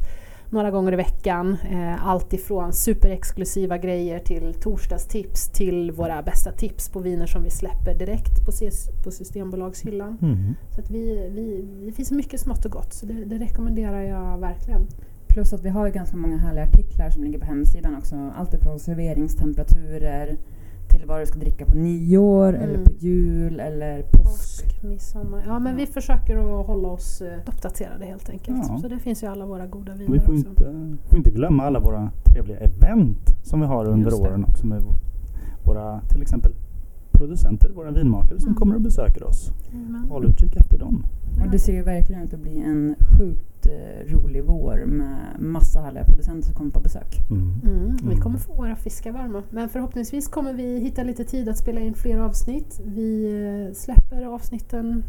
några 0.49 0.71
gånger 0.71 0.93
i 0.93 0.95
veckan. 0.95 1.57
Eh, 1.71 2.07
allt 2.07 2.33
ifrån 2.33 2.73
superexklusiva 2.73 3.77
grejer 3.77 4.19
till 4.19 4.53
torsdagstips 4.53 5.49
till 5.49 5.91
våra 5.91 6.21
bästa 6.21 6.51
tips 6.51 6.89
på 6.89 6.99
viner 6.99 7.25
som 7.25 7.43
vi 7.43 7.49
släpper 7.49 7.93
direkt 7.99 8.45
på, 8.45 8.51
Cs- 8.51 9.03
på 9.03 9.11
Systembolagshyllan. 9.11 10.17
Mm. 10.21 10.55
Så 10.75 10.81
att 10.81 10.91
vi, 10.91 11.29
vi, 11.31 11.67
det 11.85 11.91
finns 11.91 12.11
mycket 12.11 12.39
smått 12.39 12.65
och 12.65 12.71
gott, 12.71 12.93
så 12.93 13.05
det, 13.05 13.25
det 13.25 13.37
rekommenderar 13.37 14.01
jag 14.01 14.37
verkligen. 14.37 14.81
Plus 15.29 15.53
att 15.53 15.63
vi 15.63 15.69
har 15.69 15.85
ju 15.85 15.91
ganska 15.93 16.17
många 16.17 16.37
härliga 16.37 16.63
artiklar 16.63 17.09
som 17.09 17.23
ligger 17.23 17.39
på 17.39 17.45
hemsidan 17.45 17.95
också. 17.95 18.15
Allt 18.37 18.53
ifrån 18.53 18.79
serveringstemperaturer 18.79 20.37
till 20.89 21.05
vad 21.07 21.21
du 21.21 21.25
ska 21.25 21.39
dricka 21.39 21.65
på 21.65 21.77
nyår 21.77 22.49
Mm. 22.49 22.61
eller 22.61 22.83
på 22.85 22.91
jul 22.99 23.59
eller 23.59 24.01
påsk. 24.01 24.23
Påsk, 24.23 24.83
midsommar. 24.83 25.43
Ja, 25.47 25.59
men 25.59 25.71
Ja. 25.71 25.77
vi 25.77 25.85
försöker 25.85 26.37
att 26.59 26.67
hålla 26.67 26.87
oss 26.87 27.21
eh, 27.21 27.39
uppdaterade 27.47 28.05
helt 28.05 28.29
enkelt. 28.29 28.57
Ja. 28.69 28.77
Så 28.81 28.87
det 28.87 28.99
finns 28.99 29.23
ju 29.23 29.27
alla 29.27 29.45
våra 29.45 29.67
goda 29.67 29.91
Vi 29.95 30.05
viner 30.05 30.19
får 30.19 30.33
också. 30.33 30.47
inte, 30.49 30.73
får 31.09 31.17
inte 31.17 31.31
glömma 31.31 31.63
alla 31.63 31.79
våra 31.79 32.11
trevliga 32.25 32.57
event 32.57 33.35
som 33.43 33.59
vi 33.59 33.65
har 33.65 33.85
under 33.85 34.13
åren 34.21 34.45
också 34.45 34.65
med 34.67 34.83
våra 35.65 36.01
till 36.01 36.21
exempel 36.21 36.51
producenter, 37.11 37.69
våra 37.75 37.91
vinmakare 37.91 38.39
som 38.39 38.47
Mm. 38.47 38.55
kommer 38.59 38.75
och 38.75 38.81
besöker 38.81 39.23
oss. 39.23 39.51
Håll 40.09 40.25
utkik 40.25 40.55
efter 40.55 40.77
dem. 40.79 41.03
Och 41.45 41.51
det 41.51 41.59
ser 41.59 41.73
ju 41.73 41.83
verkligen 41.83 42.21
ut 42.23 42.33
att 42.33 42.39
bli 42.39 42.59
en 42.59 42.95
sjukt 43.17 43.58
eh, 43.58 43.58
rolig 44.07 44.43
vår 44.43 44.85
med 44.85 45.17
massa 45.39 45.79
härliga 45.81 46.03
producenter 46.03 46.45
som 46.47 46.55
kommer 46.55 46.71
på 46.71 46.79
besök. 46.79 47.19
Mm. 47.31 47.53
Mm, 47.65 47.95
vi 47.97 48.03
Mm. 48.03 48.21
kommer 48.21 48.37
få 48.37 48.53
våra 48.53 48.75
fiskar 48.75 49.11
varma. 49.11 49.43
Men 49.49 49.69
förhoppningsvis 49.69 50.27
kommer 50.27 50.53
vi 50.53 50.79
hitta 50.79 51.03
lite 51.03 51.23
tid 51.23 51.49
att 51.49 51.57
spela 51.57 51.81
in 51.81 51.93
fler 51.93 52.19
avsnitt. 52.19 52.81
Vi 52.85 53.25
eh, 53.69 53.73
släpper 53.75 54.25
avsnitten 54.25 55.03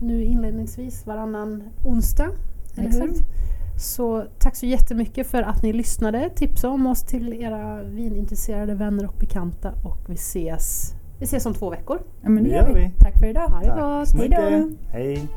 nu 0.00 0.24
inledningsvis 0.24 1.06
varannan 1.06 1.62
onsdag. 1.84 2.28
Eller 2.76 2.90
hur? 2.90 3.04
Exakt. 3.10 3.28
Så 3.76 4.24
tack 4.38 4.56
så 4.56 4.66
jättemycket 4.66 5.26
för 5.26 5.42
att 5.42 5.62
ni 5.62 5.72
lyssnade. 5.72 6.30
Tipsa 6.36 6.68
om 6.68 6.86
oss 6.86 7.02
till 7.02 7.32
era 7.32 7.82
vinintresserade 7.82 8.74
vänner 8.74 9.06
och 9.08 9.14
bekanta 9.20 9.72
och 9.84 9.98
vi 10.08 10.14
ses, 10.14 10.94
vi 11.18 11.24
ses 11.24 11.46
om 11.46 11.54
två 11.54 11.70
veckor. 11.70 11.98
Ja, 12.22 12.28
men 12.28 12.44
det 12.44 12.50
Det 12.50 12.56
gör 12.56 12.74
vi. 12.74 12.80
vi. 12.80 12.90
Tack 12.98 13.18
för 13.18 13.26
idag. 13.26 13.48
Ha 13.48 13.60
det 13.60 13.68
gott! 13.68 14.20
Hej 14.20 14.28
då. 14.28 14.70
Hej! 14.92 15.28